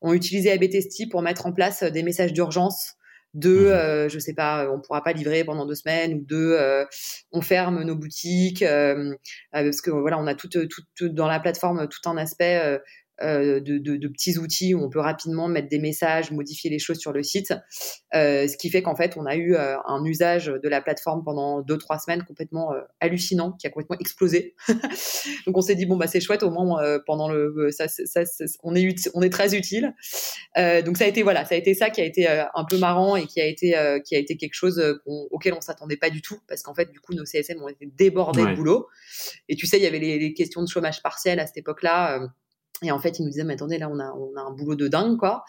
[0.00, 2.94] ont utilisé ABTST pour mettre en place euh, des messages d'urgence
[3.34, 6.86] de mmh je sais pas on pourra pas livrer pendant deux semaines ou de
[7.32, 8.64] on ferme nos boutiques
[9.50, 12.78] parce que voilà on a tout, tout, dans la plateforme tout un aspect euh,
[13.20, 16.98] de, de, de, petits outils où on peut rapidement mettre des messages, modifier les choses
[16.98, 17.52] sur le site.
[18.14, 21.24] Euh, ce qui fait qu'en fait, on a eu euh, un usage de la plateforme
[21.24, 24.54] pendant deux trois semaines complètement euh, hallucinant, qui a complètement explosé.
[25.46, 28.44] Donc on s'est dit bon bah c'est chouette au moins pendant le ça, ça, ça,
[28.62, 29.94] on est on est très utile.
[30.56, 33.16] donc ça a été voilà ça a été ça qui a été un peu marrant
[33.16, 36.38] et qui a été qui a été quelque chose auquel on s'attendait pas du tout
[36.48, 38.88] parce qu'en fait du coup nos CSM ont été débordés de boulot.
[39.48, 42.28] Et tu sais il y avait les, les questions de chômage partiel à cette époque-là
[42.82, 44.74] et en fait, il nous disait, mais attendez, là, on a, on a un boulot
[44.74, 45.44] de dingue, quoi.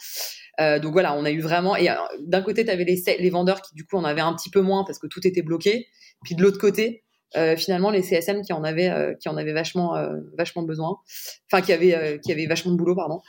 [0.59, 1.75] Euh, donc voilà, on a eu vraiment.
[1.75, 4.33] Et euh, d'un côté, tu avais les, les vendeurs qui, du coup, en avaient un
[4.33, 5.87] petit peu moins parce que tout était bloqué.
[6.23, 7.03] Puis de l'autre côté,
[7.35, 9.95] euh, finalement, les CSM qui en avaient, qui en avaient vachement,
[10.37, 10.97] vachement besoin.
[11.51, 13.19] Enfin, qui avaient, qui avaient vachement de boulot, pardon.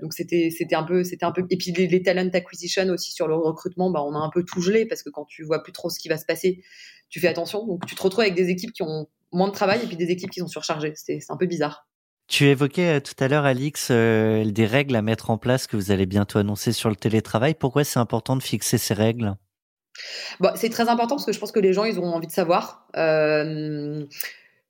[0.00, 1.44] donc c'était, c'était un peu, c'était un peu.
[1.50, 4.44] Et puis les, les, talent acquisition aussi sur le recrutement, bah, on a un peu
[4.44, 6.62] tout gelé parce que quand tu vois plus trop ce qui va se passer,
[7.08, 7.66] tu fais attention.
[7.66, 10.10] Donc tu te retrouves avec des équipes qui ont moins de travail et puis des
[10.10, 10.92] équipes qui sont surchargées.
[10.94, 11.87] C'est un peu bizarre.
[12.28, 15.76] Tu évoquais euh, tout à l'heure, Alix, euh, des règles à mettre en place que
[15.76, 17.54] vous allez bientôt annoncer sur le télétravail.
[17.54, 19.34] Pourquoi c'est important de fixer ces règles?
[20.38, 22.32] Bon, C'est très important parce que je pense que les gens, ils ont envie de
[22.32, 22.86] savoir.
[22.96, 24.04] Euh,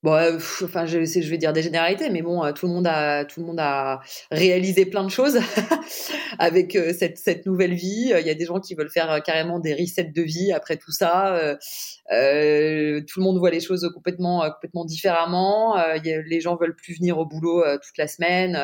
[0.05, 2.87] Bon, euh, enfin, je, je vais dire des généralités, mais bon, euh, tout le monde
[2.87, 5.41] a, tout le monde a réalisé plein de choses
[6.39, 8.13] avec euh, cette, cette nouvelle vie.
[8.17, 10.93] Il y a des gens qui veulent faire carrément des resets de vie après tout
[10.93, 11.57] ça.
[12.09, 15.77] Tout le monde voit les choses complètement, complètement différemment.
[16.05, 18.57] les gens veulent plus venir au boulot toute la semaine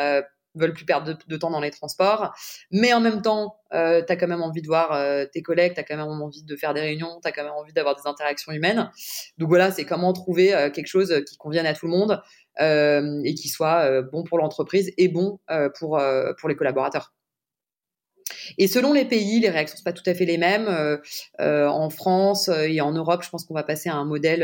[0.55, 2.35] veulent plus perdre de, temps dans les transports,
[2.71, 5.75] mais en même temps, euh, tu as quand même envie de voir euh, tes collègues,
[5.75, 7.97] tu as quand même envie de faire des réunions, tu as quand même envie d'avoir
[7.97, 8.91] des interactions humaines.
[9.39, 12.23] Donc voilà, c'est comment trouver euh, quelque chose qui convienne à tout le monde
[12.61, 15.41] euh, et qui soit bon pour l'entreprise et bon
[15.79, 16.01] pour,
[16.39, 17.13] pour les collaborateurs.
[18.59, 20.69] Et selon les pays, les réactions sont pas tout à fait les mêmes.
[20.69, 20.99] Euh,
[21.41, 24.43] euh, en France euh, et en Europe, je pense qu'on va passer à un modèle,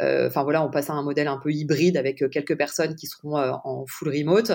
[0.00, 3.36] enfin voilà, on passe à un modèle un peu hybride avec quelques personnes qui seront
[3.36, 4.52] en full remote.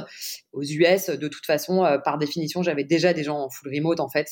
[0.53, 4.09] Aux US, de toute façon, par définition, j'avais déjà des gens en full remote en
[4.09, 4.27] fait.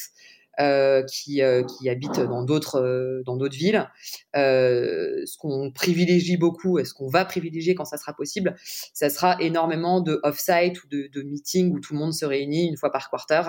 [1.07, 3.88] qui, qui habitent dans d'autres dans d'autres villes.
[4.34, 8.55] ce qu'on privilégie beaucoup et ce qu'on va privilégier quand ça sera possible,
[8.93, 12.67] ça sera énormément de off-site ou de, de meetings où tout le monde se réunit
[12.67, 13.41] une fois par quarter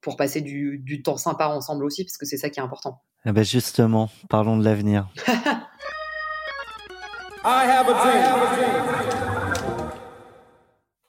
[0.00, 3.02] pour passer du, du, temps sympa ensemble aussi, parce que c'est ça qui est important.
[3.24, 5.08] Eh ben justement, parlons de l'avenir.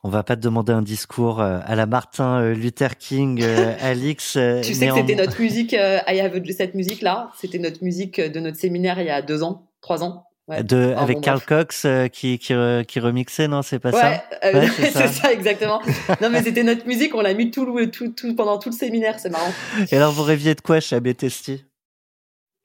[0.05, 3.43] On va pas te demander un discours euh, à la Martin euh, Luther King,
[3.81, 4.33] Alix.
[4.63, 8.39] tu sais que c'était notre musique, I have cette musique là, c'était notre musique de
[8.39, 12.37] notre séminaire il y a deux ans, trois ans de, avec Carl Cox euh, qui,
[12.37, 12.53] qui,
[12.87, 15.31] qui, remixait, non C'est pas ça euh, ouais, c'est ça.
[15.31, 15.81] exactement.
[16.21, 19.19] non, mais c'était notre musique, on l'a mis tout, tout, tout, pendant tout le séminaire,
[19.19, 19.53] c'est marrant.
[19.91, 21.65] Et alors, vous rêviez de quoi chez ABTST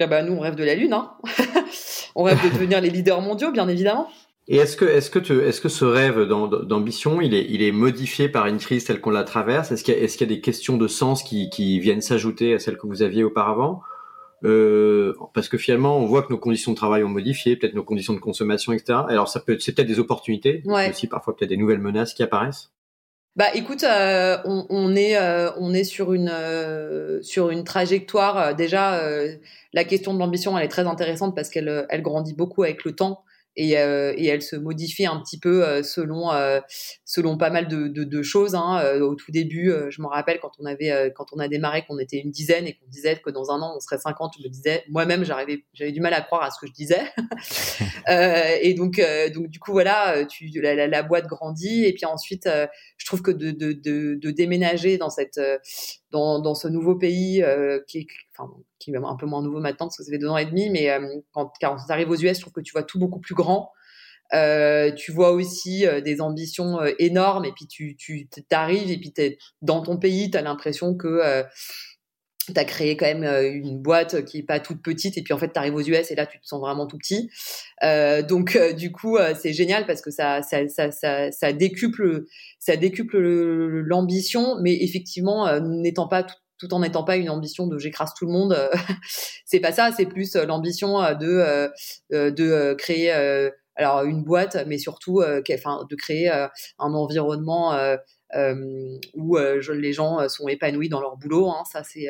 [0.01, 0.93] ah bah, Nous, on rêve de la Lune.
[0.93, 1.13] Hein
[2.17, 4.09] on rêve de devenir les leaders mondiaux, bien évidemment.
[4.49, 7.71] Et est-ce que, est-ce que, tu, est-ce que ce rêve d'ambition, il est, il est
[7.71, 9.71] modifié par une crise telle qu'on la traverse?
[9.71, 12.55] Est-ce qu'il y, est qu'il y, a des questions de sens qui, qui viennent s'ajouter
[12.55, 13.83] à celles que vous aviez auparavant?
[14.45, 17.85] Euh, parce que finalement, on voit que nos conditions de travail ont modifié, peut-être nos
[17.85, 19.01] conditions de consommation, etc.
[19.09, 20.91] Alors, ça peut, c'est peut-être des opportunités, Ouais.
[20.91, 22.71] aussi parfois peut-être des nouvelles menaces qui apparaissent.
[23.37, 28.37] Bah écoute, euh, on, on est euh, on est sur une euh, sur une trajectoire
[28.39, 29.37] euh, déjà euh,
[29.73, 32.85] la question de l'ambition elle est très intéressante parce qu'elle euh, elle grandit beaucoup avec
[32.85, 33.23] le temps
[33.57, 36.61] et, euh, et elle se modifie un petit peu euh, selon euh,
[37.05, 38.55] selon pas mal de, de, de choses.
[38.55, 38.99] Hein.
[39.01, 41.85] Au tout début, euh, je me rappelle quand on avait euh, quand on a démarré
[41.87, 44.45] qu'on était une dizaine et qu'on disait que dans un an on serait 50, je
[44.45, 47.03] me disais moi-même j'arrivais j'avais du mal à croire à ce que je disais.
[48.09, 51.93] Euh, et donc euh, donc du coup voilà, tu la, la, la boîte grandit et
[51.93, 55.39] puis ensuite euh, je trouve que de, de, de, de déménager dans cette
[56.11, 59.61] dans, dans ce nouveau pays euh, qui est enfin qui est un peu moins nouveau
[59.61, 61.01] maintenant parce que ça fait deux ans et demi mais euh,
[61.33, 63.73] quand quand tu arrives aux US je trouve que tu vois tout beaucoup plus grand.
[64.35, 68.99] Euh, tu vois aussi euh, des ambitions euh, énormes et puis tu tu t'arrives et
[68.99, 71.45] puis t'es dans ton pays tu as l'impression que
[72.47, 75.39] tu as créé quand même une boîte qui est pas toute petite et puis en
[75.39, 77.31] fait tu arrives aux US et là tu te sens vraiment tout petit.
[78.29, 82.25] Donc du coup c'est génial parce que ça ça ça ça, ça décuple
[82.59, 87.67] ça décuple le- l'ambition mais effectivement n'étant pas tout, tout en n'étant pas une ambition
[87.67, 88.69] de j'écrase tout le monde euh,
[89.45, 93.13] c'est pas ça c'est plus euh, l'ambition euh, de de créer
[93.77, 97.79] alors une boîte mais surtout enfin de créer un environnement
[99.15, 101.49] où les gens sont épanouis dans leur boulot.
[101.49, 101.63] Hein.
[101.71, 102.09] Ça, c'est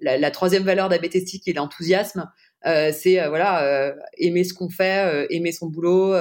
[0.00, 2.30] la, troisième valeur d'Abetesti qui est l'enthousiasme.
[2.64, 6.14] C'est voilà aimer ce qu'on fait, aimer son boulot,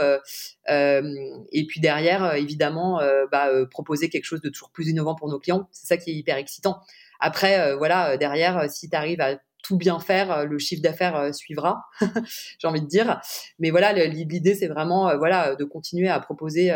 [0.67, 3.01] et puis derrière évidemment
[3.31, 5.67] bah, proposer quelque chose de toujours plus innovant pour nos clients.
[5.71, 6.81] C'est ça qui est hyper excitant.
[7.21, 10.81] Après euh, voilà euh, derrière euh, si tu arrives à tout bien faire, le chiffre
[10.81, 11.85] d'affaires suivra,
[12.59, 13.21] j'ai envie de dire.
[13.59, 16.73] Mais voilà, l'idée c'est vraiment voilà de continuer à proposer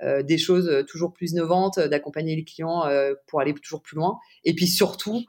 [0.00, 2.84] des choses toujours plus innovantes, d'accompagner les clients
[3.26, 4.20] pour aller toujours plus loin.
[4.44, 5.24] Et puis surtout,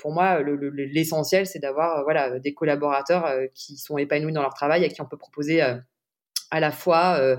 [0.00, 4.54] pour moi, le- le- l'essentiel, c'est d'avoir voilà des collaborateurs qui sont épanouis dans leur
[4.54, 5.60] travail, à qui on peut proposer
[6.50, 7.36] à la fois euh,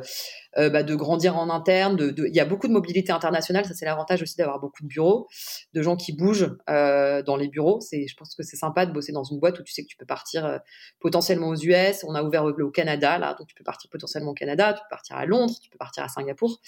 [0.58, 1.96] euh, bah, de grandir en interne.
[1.96, 4.84] De, de- Il y a beaucoup de mobilité internationale, ça c'est l'avantage aussi d'avoir beaucoup
[4.84, 5.28] de bureaux,
[5.74, 7.80] de gens qui bougent euh, dans les bureaux.
[7.82, 9.88] C'est, je pense que c'est sympa de bosser dans une boîte où tu sais que
[9.88, 10.58] tu peux partir euh,
[11.00, 12.04] potentiellement aux US.
[12.08, 14.80] On a ouvert au, au Canada là, donc tu peux partir potentiellement au Canada, tu
[14.82, 16.60] peux partir à Londres, tu peux partir à Singapour.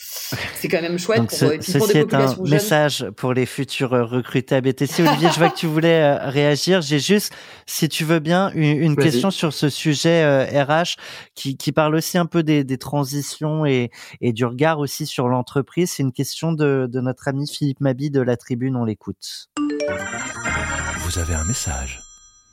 [0.55, 2.49] C'est quand même chouette Donc, pour, ce- et puis pour ceci des est un jeunes.
[2.49, 5.05] message pour les futurs recrutés à BTC.
[5.07, 6.81] Olivier, je vois que tu voulais euh, réagir.
[6.81, 7.33] J'ai juste,
[7.65, 10.95] si tu veux bien, une, question sur ce sujet euh, RH
[11.35, 13.72] qui, qui parle aussi un peu des, des transitions et,
[14.21, 15.91] et du regard aussi sur l'entreprise.
[15.91, 18.75] C'est une question de, de notre ami Philippe Mabi de la Tribune.
[18.75, 19.49] On l'écoute.
[20.99, 22.01] Vous avez un message.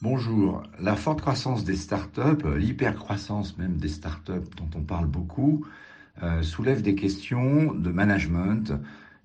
[0.03, 0.63] Bonjour.
[0.81, 5.67] La forte croissance des startups, euh, l'hypercroissance même des startups dont on parle beaucoup,
[6.23, 8.73] euh, soulève des questions de management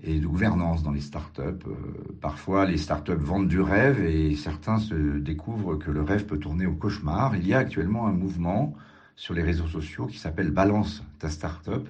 [0.04, 1.41] et de gouvernance dans les startups.
[1.41, 1.76] Euh,
[2.20, 6.66] parfois, les startups vendent du rêve et certains se découvrent que le rêve peut tourner
[6.66, 7.38] au cauchemar.
[7.38, 8.76] Il y a actuellement un mouvement
[9.16, 11.88] sur les réseaux sociaux qui s'appelle Balance ta startup,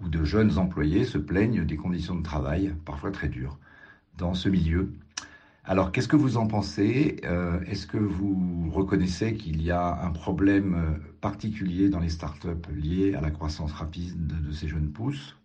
[0.00, 3.58] où de jeunes employés se plaignent des conditions de travail, parfois très dures,
[4.16, 4.92] dans ce milieu.
[5.64, 7.16] Alors, qu'est-ce que vous en pensez?
[7.24, 12.48] Euh, Est-ce que vous reconnaissez qu'il y a un problème euh, particulier dans les startups
[12.74, 15.36] lié à la croissance rapide de, de ces jeunes pousses?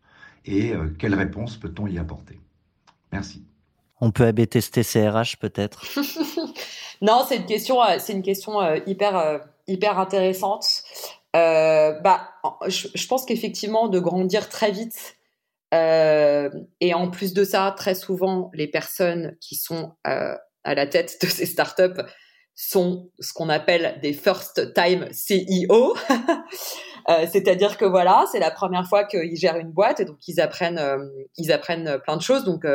[0.45, 2.39] Et euh, quelle réponse peut-on y apporter?
[3.11, 3.43] Merci.
[3.99, 5.85] On peut AB tester CRH peut-être?
[7.01, 10.83] non, c'est une question, euh, c'est une question hyper, hyper intéressante.
[11.35, 12.29] Euh, bah,
[12.67, 15.17] je, pense qu'effectivement, de grandir très vite,
[15.73, 20.87] euh, et en plus de ça, très souvent, les personnes qui sont euh, à la
[20.87, 22.01] tête de ces startups
[22.53, 25.95] sont ce qu'on appelle des first time CEO.
[27.31, 30.81] C'est-à-dire que voilà, c'est la première fois qu'ils gèrent une boîte et donc ils apprennent,
[31.37, 32.45] ils apprennent plein de choses.
[32.45, 32.65] Donc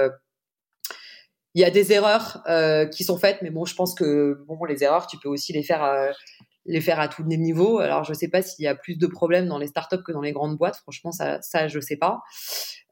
[1.55, 2.45] il y a des erreurs
[2.93, 5.65] qui sont faites, mais bon, je pense que bon, les erreurs, tu peux aussi les
[5.65, 6.13] faire,
[6.67, 7.79] les faire à tous les niveaux.
[7.79, 10.21] Alors, je sais pas s'il y a plus de problèmes dans les startups que dans
[10.21, 10.77] les grandes boîtes.
[10.77, 12.21] Franchement, ça, je sais pas.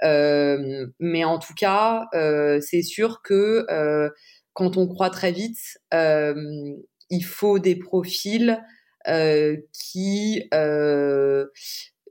[0.02, 4.10] Euh, mais en tout cas, euh, c'est sûr que euh,
[4.52, 8.62] quand on croit très vite, il faut des profils
[9.72, 10.42] qui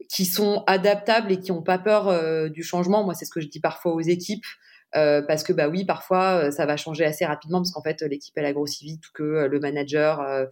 [0.10, 3.04] qui sont adaptables et qui n'ont pas peur du changement.
[3.04, 4.46] Moi, c'est ce que je dis parfois aux équipes.
[4.94, 8.46] Parce que bah oui, parfois ça va changer assez rapidement parce qu'en fait l'équipe elle
[8.46, 10.48] a grossi vite ou que le manager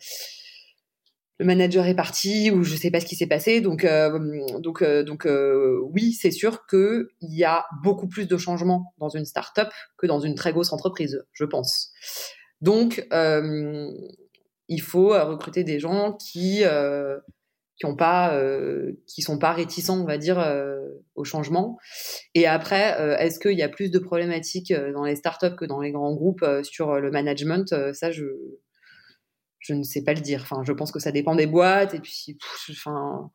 [1.38, 3.62] le manager est parti ou je sais pas ce qui s'est passé.
[3.62, 4.20] Donc euh,
[4.60, 8.94] donc euh, donc euh, oui, c'est sûr que il y a beaucoup plus de changements
[9.00, 11.92] dans une start-up que dans une très grosse entreprise, je pense.
[12.62, 13.06] Donc
[14.68, 16.64] il faut recruter des gens qui
[17.78, 18.42] qui ont pas
[19.06, 20.42] qui sont pas réticents on va dire
[21.16, 21.78] au changement
[22.34, 25.92] et après est-ce qu'il y a plus de problématiques dans les startups que dans les
[25.92, 27.76] grands groupes sur le management?
[27.94, 28.24] Ça je
[29.66, 30.42] je ne sais pas le dire.
[30.44, 32.38] Enfin, je pense que ça dépend des boîtes et puis,
[32.70, 33.32] enfin.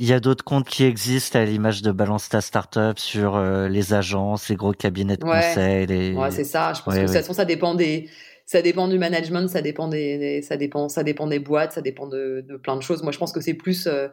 [0.00, 3.68] Il y a d'autres comptes qui existent à l'image de Balance ta Startup sur euh,
[3.68, 5.86] les agences, les gros cabinets de conseil.
[5.86, 6.14] Les...
[6.14, 6.72] Ouais, c'est ça.
[6.72, 8.08] Je pense que de toute façon, ça dépend des,
[8.44, 12.08] ça dépend du management, ça dépend des, ça dépend, ça dépend des boîtes, ça dépend
[12.08, 13.02] de, de, plein de choses.
[13.04, 14.08] Moi, je pense que c'est plus euh,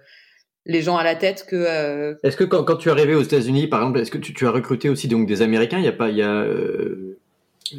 [0.67, 1.55] les gens à la tête que.
[1.55, 4.35] Euh, est-ce que quand, quand, tu es arrivé aux États-Unis, par exemple, est-ce que tu,
[4.35, 5.79] tu, as recruté aussi donc des Américains?
[5.79, 6.45] Il y a pas, il y a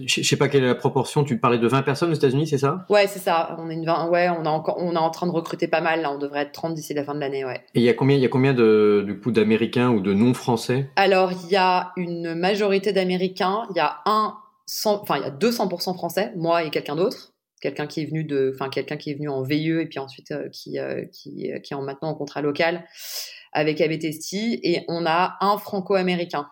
[0.07, 1.25] je sais pas quelle est la proportion.
[1.25, 2.85] Tu parlais de 20 personnes aux États-Unis, c'est ça?
[2.89, 3.57] Ouais, c'est ça.
[3.59, 5.81] On est une 20, ouais, on a encore, on est en train de recruter pas
[5.81, 6.03] mal.
[6.03, 7.61] Là, on devrait être 30 d'ici la fin de l'année, ouais.
[7.75, 10.13] Et il y a combien, il y a combien de, du coup, d'Américains ou de
[10.13, 10.91] non-Français?
[10.97, 13.67] Alors, il y a une majorité d'Américains.
[13.71, 14.35] Il y a un,
[14.85, 17.33] enfin, il y a 200% Français, moi et quelqu'un d'autre.
[17.61, 20.31] Quelqu'un qui est venu de, enfin, quelqu'un qui est venu en VIE et puis ensuite
[20.31, 22.85] euh, qui, euh, qui, qui est en maintenant en contrat local
[23.53, 24.35] avec ABTST.
[24.35, 26.47] Et on a un franco-américain.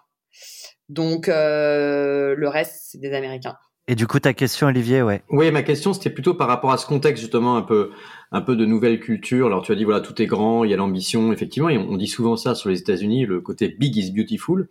[0.88, 3.56] Donc euh, le reste, c'est des Américains.
[3.90, 5.22] Et du coup, ta question, Olivier, ouais.
[5.30, 7.90] Oui, ma question, c'était plutôt par rapport à ce contexte justement un peu,
[8.32, 9.46] un peu de nouvelle culture.
[9.46, 11.96] Alors, tu as dit voilà, tout est grand, il y a l'ambition, effectivement, et on
[11.96, 14.68] dit souvent ça sur les États-Unis, le côté big is beautiful.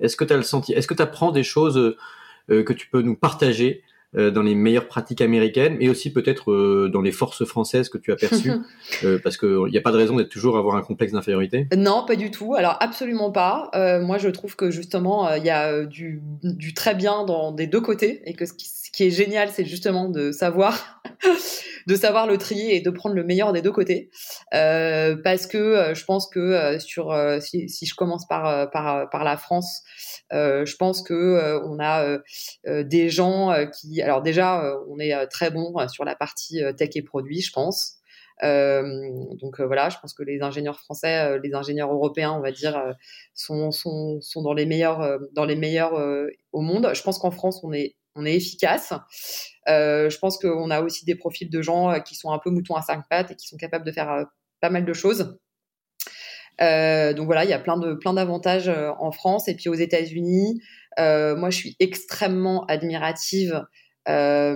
[0.00, 1.96] Est-ce que tu as le senti Est-ce que tu apprends des choses
[2.50, 3.85] euh, que tu peux nous partager euh,
[4.16, 8.12] dans les meilleures pratiques américaines, mais aussi peut-être euh, dans les forces françaises que tu
[8.12, 8.52] as perçues,
[9.04, 11.68] euh, parce qu'il n'y a pas de raison d'être toujours avoir un complexe d'infériorité.
[11.76, 12.54] Non, pas du tout.
[12.54, 13.70] Alors absolument pas.
[14.02, 17.80] moi, je trouve que justement, il y a du, du, très bien dans des deux
[17.80, 21.02] côtés, et que ce qui, ce qui est génial, c'est justement de savoir.
[21.86, 24.10] de savoir le trier et de prendre le meilleur des deux côtés
[24.50, 29.82] parce que je pense que sur si, si, je commence par par, par la France
[30.32, 32.18] je pense que on a
[32.82, 37.40] des gens qui alors déjà, on est très bon sur la partie tech et produits,
[37.40, 37.96] je pense.
[38.42, 42.94] donc voilà, je pense que les ingénieurs français, les ingénieurs européens, on va dire,
[43.34, 43.70] sont,
[44.36, 45.94] dans les meilleurs, dans les meilleurs
[46.52, 46.90] au monde.
[46.94, 48.92] Je pense qu'en France, on est, efficace.
[49.66, 52.82] je pense qu'on a aussi des profils de gens qui sont un peu moutons à
[52.82, 54.26] cinq pattes et qui sont capables de faire
[54.60, 55.36] pas mal de choses.
[56.60, 60.60] Euh, donc voilà, il y a plein d'avantages en France et puis aux États-Unis.
[60.98, 63.64] Euh, moi, je suis extrêmement admirative
[64.08, 64.54] euh,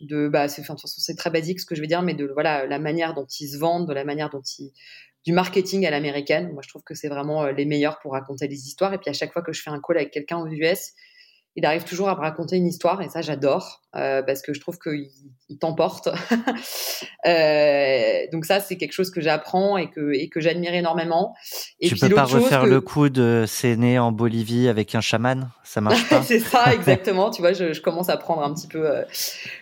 [0.00, 2.78] de bah c'est c'est très basique ce que je vais dire mais de voilà la
[2.78, 4.72] manière dont ils se vendent de la manière dont ils
[5.24, 6.52] du marketing à l'américaine.
[6.52, 8.94] Moi je trouve que c'est vraiment les meilleurs pour raconter les histoires.
[8.94, 10.92] Et puis à chaque fois que je fais un call avec quelqu'un aux US
[11.56, 14.60] il arrive toujours à me raconter une histoire et ça j'adore euh, parce que je
[14.60, 15.08] trouve qu'il
[15.48, 16.08] il, t'emporte.
[17.26, 21.34] euh, donc ça c'est quelque chose que j'apprends et que et que j'admire énormément.
[21.80, 25.00] Et tu puis, peux pas refaire le coup de c'est né en Bolivie avec un
[25.00, 26.22] chaman, ça marche pas?
[26.22, 27.30] c'est ça exactement.
[27.30, 29.02] tu vois, je, je, commence à prendre un petit peu euh,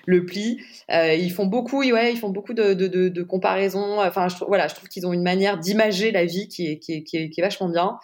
[0.07, 0.61] le pli.
[0.91, 4.01] Euh, ils font beaucoup, ouais, ils font beaucoup de, de, de, de comparaisons.
[4.01, 6.95] Enfin, je, voilà, je trouve qu'ils ont une manière d'imager la vie qui est, qui
[6.95, 7.99] est, qui est, qui est vachement bien.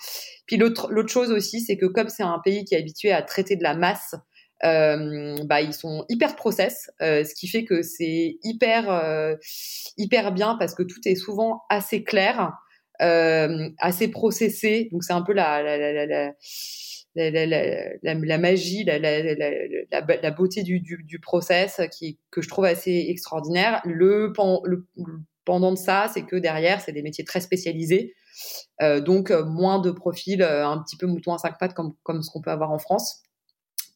[0.46, 3.56] Puis l'autre chose aussi, c'est que comme c'est un pays qui est habitué à traiter
[3.56, 4.14] de la masse,
[4.64, 9.34] euh, bah ils sont hyper process, euh, ce qui fait que c'est hyper euh,
[9.96, 12.52] hyper bien parce que tout est souvent assez clair,
[13.00, 14.88] euh, assez processé.
[14.92, 16.06] Donc c'est un peu la la, la,
[17.14, 22.66] la, la, la magie, la, la, beauté du, du, du, process qui que je trouve
[22.66, 23.80] assez extraordinaire.
[23.84, 24.32] Le,
[24.64, 28.14] le, le pendant de ça, c'est que derrière, c'est des métiers très spécialisés.
[28.82, 31.94] Euh, donc euh, moins de profils euh, un petit peu mouton à cinq pattes comme,
[32.02, 33.22] comme ce qu'on peut avoir en France.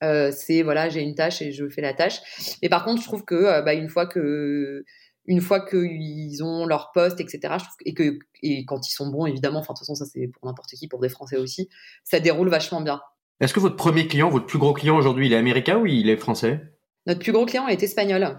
[0.00, 2.20] c'est voilà, j'ai une tâche et je fais la tâche.
[2.62, 4.84] Mais par contre, je trouve que bah, une fois que
[5.26, 7.38] une fois qu'ils ont leur poste, etc.
[7.58, 10.04] Je trouve, et que et quand ils sont bons, évidemment, enfin de toute façon ça
[10.04, 11.70] c'est pour n'importe qui, pour des Français aussi,
[12.04, 13.00] ça déroule vachement bien.
[13.40, 16.10] Est-ce que votre premier client, votre plus gros client aujourd'hui, il est américain ou il
[16.10, 16.60] est français?
[17.06, 18.38] Notre plus gros client est espagnol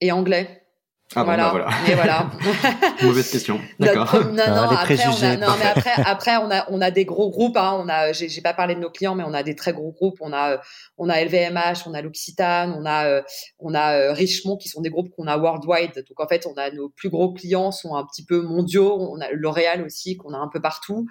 [0.00, 0.65] et anglais.
[1.14, 1.50] Ah voilà.
[1.50, 1.90] Bon, bah voilà.
[1.90, 2.30] Et voilà.
[3.02, 3.60] Mauvaise question.
[3.78, 4.12] D'accord.
[4.24, 7.04] Non, non, ah, après, on a, non, mais après, après, on a, on a des
[7.04, 7.56] gros groupes.
[7.56, 7.78] Hein.
[7.80, 10.16] On a, j'ai pas parlé de nos clients, mais on a des très gros groupes.
[10.20, 10.60] On a,
[10.98, 13.22] on a LVMH, on a l'Occitane, on a, euh,
[13.60, 15.94] on a euh, Richemont, qui sont des groupes qu'on a worldwide.
[15.94, 18.98] Donc en fait, on a nos plus gros clients sont un petit peu mondiaux.
[18.98, 21.06] On a L'Oréal aussi, qu'on a un peu partout.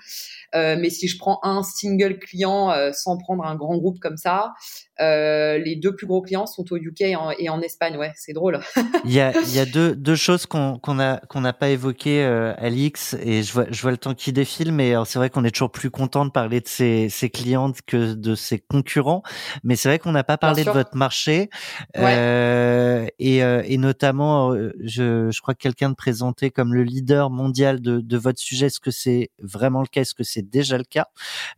[0.56, 4.18] Euh, mais si je prends un single client euh, sans prendre un grand groupe comme
[4.18, 4.54] ça,
[5.02, 7.98] euh, les deux plus gros clients sont au UK et en, et en Espagne.
[7.98, 8.60] Ouais, c'est drôle.
[9.06, 13.16] il y a, il y a deux, deux choses qu'on n'a pas évoquées, euh, Alix,
[13.22, 15.72] et je vois, je vois le temps qui défile, mais c'est vrai qu'on est toujours
[15.72, 19.24] plus content de parler de ses, ses clientes que de ses concurrents.
[19.64, 21.50] Mais c'est vrai qu'on n'a pas parlé de votre marché,
[21.98, 22.16] ouais.
[22.18, 26.84] euh, et, euh, et notamment, euh, je, je crois que quelqu'un de présenté comme le
[26.84, 28.68] leader mondial de, de votre sujet.
[28.68, 31.08] Est-ce que c'est vraiment le cas Est-ce que c'est déjà le cas?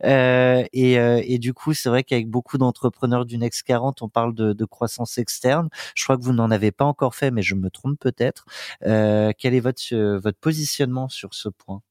[0.04, 4.34] Euh, et, et du coup, c'est vrai qu'avec beaucoup d'entrepreneurs du Next 40, on parle
[4.34, 5.68] de, de, croissance externe.
[5.94, 8.44] Je crois que vous n'en avez pas encore fait, mais je me trompe peut-être.
[8.84, 11.82] Euh, quel est votre, euh, votre positionnement sur ce point?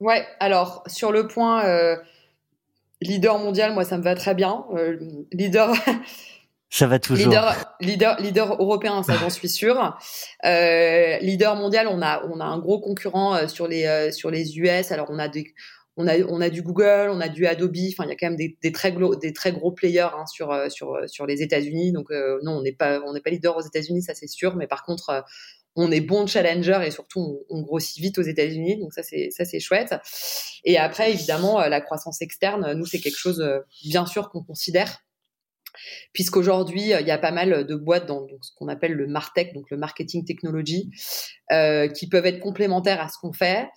[0.00, 1.96] Ouais, alors sur le point euh,
[3.00, 4.64] leader mondial, moi ça me va très bien.
[4.74, 4.98] Euh,
[5.32, 5.72] leader,
[6.68, 7.30] Ça va toujours.
[7.30, 9.96] Leader, leader, leader européen, ça j'en suis sûr.
[10.44, 14.92] Euh, leader mondial, on a, on a un gros concurrent sur les, sur les US.
[14.92, 15.54] Alors on a des,
[15.96, 17.76] on a, on a du Google, on a du Adobe.
[17.92, 20.26] Enfin, il y a quand même des, des très gros, des très gros players hein,
[20.26, 21.92] sur, euh, sur, sur les États-Unis.
[21.92, 22.10] Donc
[22.42, 24.56] non, on n'est pas, on n'est pas leader aux États-Unis, ça c'est sûr.
[24.56, 25.24] Mais par contre,
[25.74, 28.78] on est bon challenger et surtout on, on grossit vite aux États-Unis.
[28.78, 29.94] Donc ça c'est, ça c'est chouette.
[30.64, 33.42] Et après, évidemment, la croissance externe, nous c'est quelque chose,
[33.84, 35.05] bien sûr, qu'on considère
[36.12, 39.70] puisqu'aujourd'hui, il y a pas mal de boîtes dans ce qu'on appelle le MarTech, donc
[39.70, 40.90] le marketing technology,
[41.52, 43.68] euh, qui peuvent être complémentaires à ce qu'on fait.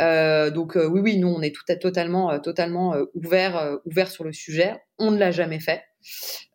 [0.00, 4.24] Euh, donc euh, oui, oui, nous, on est tout à, totalement, totalement ouvert, ouvert sur
[4.24, 4.76] le sujet.
[4.98, 5.82] On ne l'a jamais fait.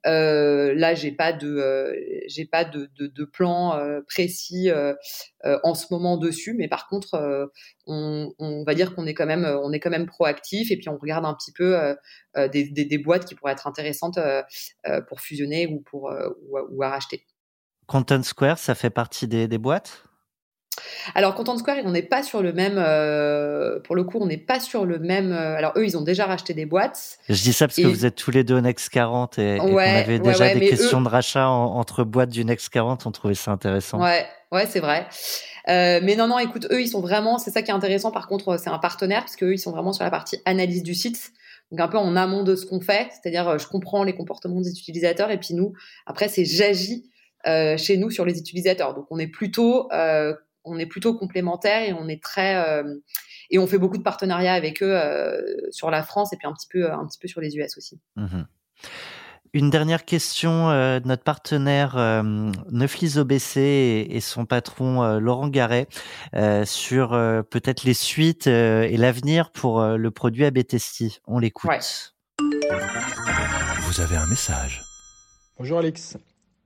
[0.06, 1.94] Euh, là, j'ai pas de, euh,
[2.28, 4.70] j'ai pas de, de, plan euh, précis
[5.64, 7.50] en ce moment dessus, mais par contre,
[7.88, 10.98] on, va dire qu'on est quand même, on est quand même proactif et puis on
[10.98, 11.96] regarde un petit peu
[12.36, 14.20] des, des, boîtes qui pourraient être intéressantes
[15.08, 16.14] pour fusionner ou pour
[16.50, 17.26] ou, ou, à racheter.
[17.88, 20.04] Content Square, ça fait partie des, des boîtes?
[21.16, 22.76] Alors Content Square, on n'est pas sur le même.
[22.78, 25.32] Euh, pour le coup, on n'est pas sur le même.
[25.32, 27.18] Euh, alors eux, ils ont déjà racheté des boîtes.
[27.30, 29.78] Je dis ça parce que vous êtes tous les deux au Next 40 et, on
[29.78, 33.06] avait déjà des questions de rachat entre boîtes du Next 40.
[33.06, 34.02] On trouvait ça intéressant.
[34.02, 35.08] Ouais, ouais, c'est vrai.
[35.70, 37.38] Euh, mais non, non, écoute, eux, ils sont vraiment.
[37.38, 38.12] C'est ça qui est intéressant.
[38.12, 40.96] Par contre, c'est un partenaire parce qu'eux, ils sont vraiment sur la partie analyse du
[40.96, 41.32] site.
[41.72, 44.70] Donc un peu en amont de ce qu'on fait, c'est-à-dire je comprends les comportements des
[44.70, 45.74] utilisateurs et puis nous,
[46.06, 47.10] après c'est j'agis
[47.46, 48.94] euh, chez nous sur les utilisateurs.
[48.94, 50.34] Donc on est plutôt euh,
[50.66, 52.96] on est plutôt complémentaires et on est très euh,
[53.50, 55.42] et on fait beaucoup de partenariats avec eux euh,
[55.72, 58.00] sur la France et puis un petit peu un petit peu sur les US aussi.
[58.16, 58.44] Mmh
[59.54, 62.24] Une dernière question euh, de notre partenaire euh,
[62.72, 65.88] Neuflis OBC et, et, son patron euh, Laurent Garret
[66.36, 67.10] euh, sur
[67.50, 71.22] peut-être les suites et l'avenir pour le produit ABTST.
[71.28, 71.70] On l'écoute.
[71.70, 71.80] Ouais.
[73.82, 74.82] Vous avez un message.
[75.60, 76.18] Bonjour Alex.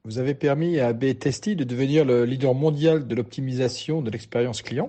[0.07, 4.87] Vous avez permis à AB de devenir le leader mondial de l'optimisation de l'expérience client.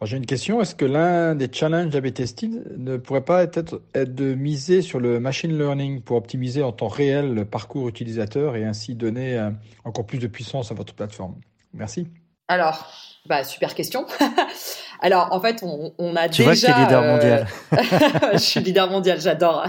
[0.00, 3.80] Alors j'ai une question, est-ce que l'un des challenges d'AB Testy ne pourrait pas être,
[3.94, 8.56] être de miser sur le machine learning pour optimiser en temps réel le parcours utilisateur
[8.56, 9.50] et ainsi donner euh,
[9.84, 11.36] encore plus de puissance à votre plateforme?
[11.72, 12.08] Merci.
[12.48, 12.90] Alors,
[13.26, 14.06] bah, super question.
[15.00, 16.42] Alors, en fait, on, on a tu déjà.
[16.42, 17.46] Tu vois que tu es leader mondial.
[18.32, 19.66] je suis leader mondial, j'adore.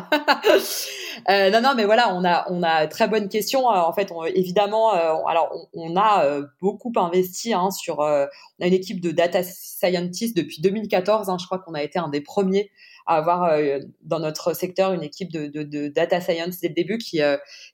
[1.29, 3.69] Euh, non, non, mais voilà, on a, on a très bonne question.
[3.71, 7.99] Euh, en fait, on, évidemment, euh, alors on, on a euh, beaucoup investi hein, sur.
[7.99, 11.29] on a une équipe de data scientists depuis 2014.
[11.29, 12.71] Hein, je crois qu'on a été un des premiers
[13.07, 13.57] à avoir
[14.03, 17.19] dans notre secteur une équipe de, de, de data science dès le début qui,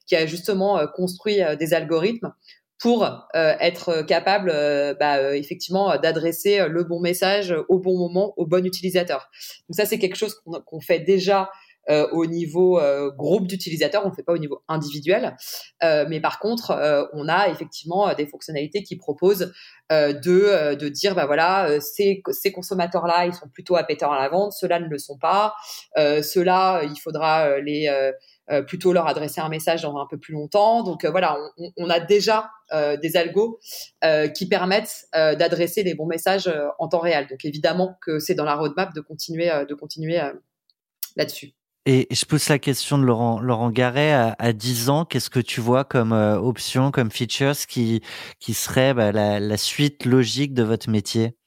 [0.06, 2.32] qui a justement construit des algorithmes
[2.80, 8.46] pour euh, être capable euh, bah, effectivement d'adresser le bon message au bon moment au
[8.46, 9.30] bon utilisateur.
[9.68, 11.50] Donc ça c'est quelque chose qu'on qu fait déjà
[11.90, 15.36] euh, au niveau euh, groupe d'utilisateurs, on ne fait pas au niveau individuel.
[15.84, 16.72] Euh, mais par contre,
[17.14, 19.54] on a effectivement des fonctionnalités qui proposent
[19.90, 24.52] de, de dire, bah voilà, ces, ces consommateurs-là, ils sont plutôt appétents à la vente,
[24.54, 25.54] ceux-là ne le sont pas,
[25.96, 27.90] ceux-là, il faudra les
[28.66, 30.84] plutôt leur adresser un message dans un peu plus longtemps.
[30.84, 33.60] Donc voilà, on, on, a déjà euh, des algos
[34.04, 37.28] euh, qui permettent euh, d'adresser les bons messages en temps réel.
[37.28, 40.20] Donc évidemment que c'est dans la roadmap de continuer de continuer
[41.16, 41.54] là-dessus.
[41.90, 45.06] Et je pose la question de Laurent, Laurent Garret à, à 10 ans.
[45.06, 48.02] Qu'est-ce que tu vois comme euh, option, comme features qui,
[48.42, 51.38] qui serait bah, la, la, suite logique de votre métier?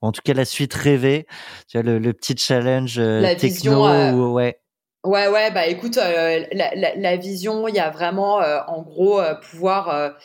[0.00, 1.28] En tout cas, la suite rêvée.
[1.68, 3.48] Tu vois, le, le petit challenge euh, la techno.
[3.54, 4.12] Vision, euh...
[4.14, 4.60] ou, ouais.
[5.04, 9.22] Ouais, ouais, bah écoute, euh, la, la, la, vision, il y a vraiment, en gros,
[9.48, 10.16] pouvoir.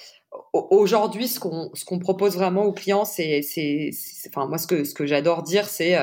[0.52, 3.92] Aujourd'hui, ce qu'on ce qu'on propose vraiment aux clients, c'est, c'est,
[4.30, 5.96] enfin moi, ce que ce que j'adore dire, c'est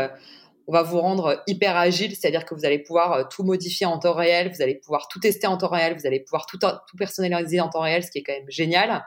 [0.71, 3.99] on va vous rendre hyper agile, c'est-à-dire que vous allez pouvoir euh, tout modifier en
[3.99, 6.61] temps réel, vous allez pouvoir tout tester en temps réel, vous allez pouvoir tout,
[6.97, 9.05] personnaliser en temps réel, ce qui est quand même génial.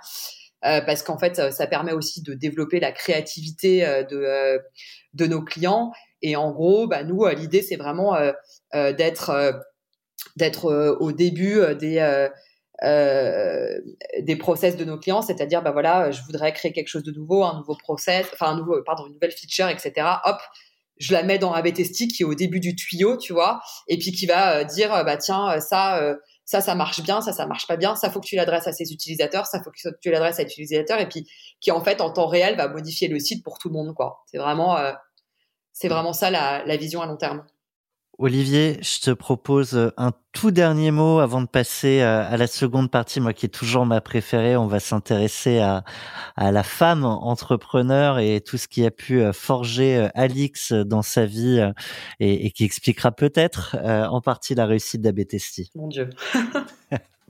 [0.66, 4.60] Euh, parce qu'en fait, ça permet aussi de développer la créativité euh, de, euh,
[5.14, 5.94] de nos clients.
[6.22, 8.34] Et en gros, bah, nous, euh, l'idée, c'est vraiment euh,
[8.92, 9.62] d'être
[10.36, 12.28] d'être au début des
[14.20, 17.44] des process de nos clients, c'est-à-dire, bah voilà, je voudrais créer quelque chose de nouveau,
[17.46, 19.94] un nouveau process, enfin un nouveau, pardon, une nouvelle feature, etc.
[20.26, 20.42] Hop,
[20.98, 23.98] je la mets dans AB Testy qui est au début du tuyau, tu vois, et
[23.98, 26.16] puis qui va euh, dire euh, bah tiens euh, ça
[26.46, 28.74] ça ça marche bien, ça ça marche pas bien, ça faut que tu l'adresses à
[28.74, 31.28] ses utilisateurs, ça faut que tu l'adresses à l'utilisateur et puis
[31.62, 34.24] qui en fait en temps réel va modifier le site pour tout le monde quoi.
[34.28, 34.78] C'est vraiment
[35.72, 37.46] c'est vraiment ça la, la vision à long terme.
[38.20, 43.20] Olivier, je te propose un tout dernier mot avant de passer à la seconde partie,
[43.20, 44.56] moi qui est toujours ma préférée.
[44.56, 45.84] On va s'intéresser à,
[46.36, 51.60] à, la femme entrepreneur et tout ce qui a pu forger Alix dans sa vie
[52.20, 55.72] et, et qui expliquera peut-être en partie la réussite d'Abetesti.
[55.76, 56.10] Mon Dieu.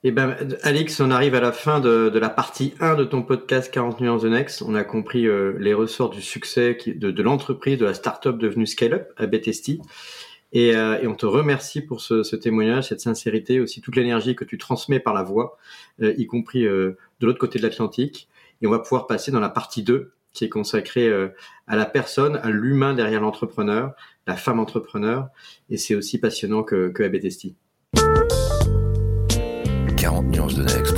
[0.05, 3.73] Eh ben, Alix, on arrive à la fin de, la partie 1 de ton podcast
[3.73, 4.61] 40 nuances de Next.
[4.61, 9.13] On a compris euh, les ressorts du succès de, l'entreprise, de la start-up devenue Scale-up
[9.15, 9.79] à Betesti.
[10.53, 14.45] Et, euh, et, on te remercie pour ce, témoignage, cette sincérité, aussi toute l'énergie que
[14.45, 15.57] tu transmets par la voix,
[16.01, 18.29] euh, y compris de l'autre côté de l'Atlantique.
[18.61, 21.11] Et on va pouvoir passer dans la partie 2 qui est consacrée
[21.67, 23.93] à la personne, à l'humain derrière l'entrepreneur,
[24.25, 25.27] la femme entrepreneur.
[25.69, 27.55] Et c'est aussi passionnant que, que à Betesti.
[29.97, 30.97] 40 nuances de Next.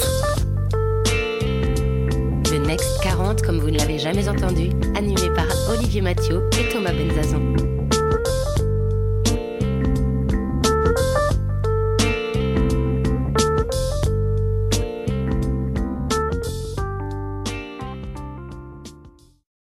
[2.51, 6.93] Le Next 40, comme vous ne l'avez jamais entendu, animé par Olivier Mathieu et Thomas
[6.93, 7.64] Benzazon.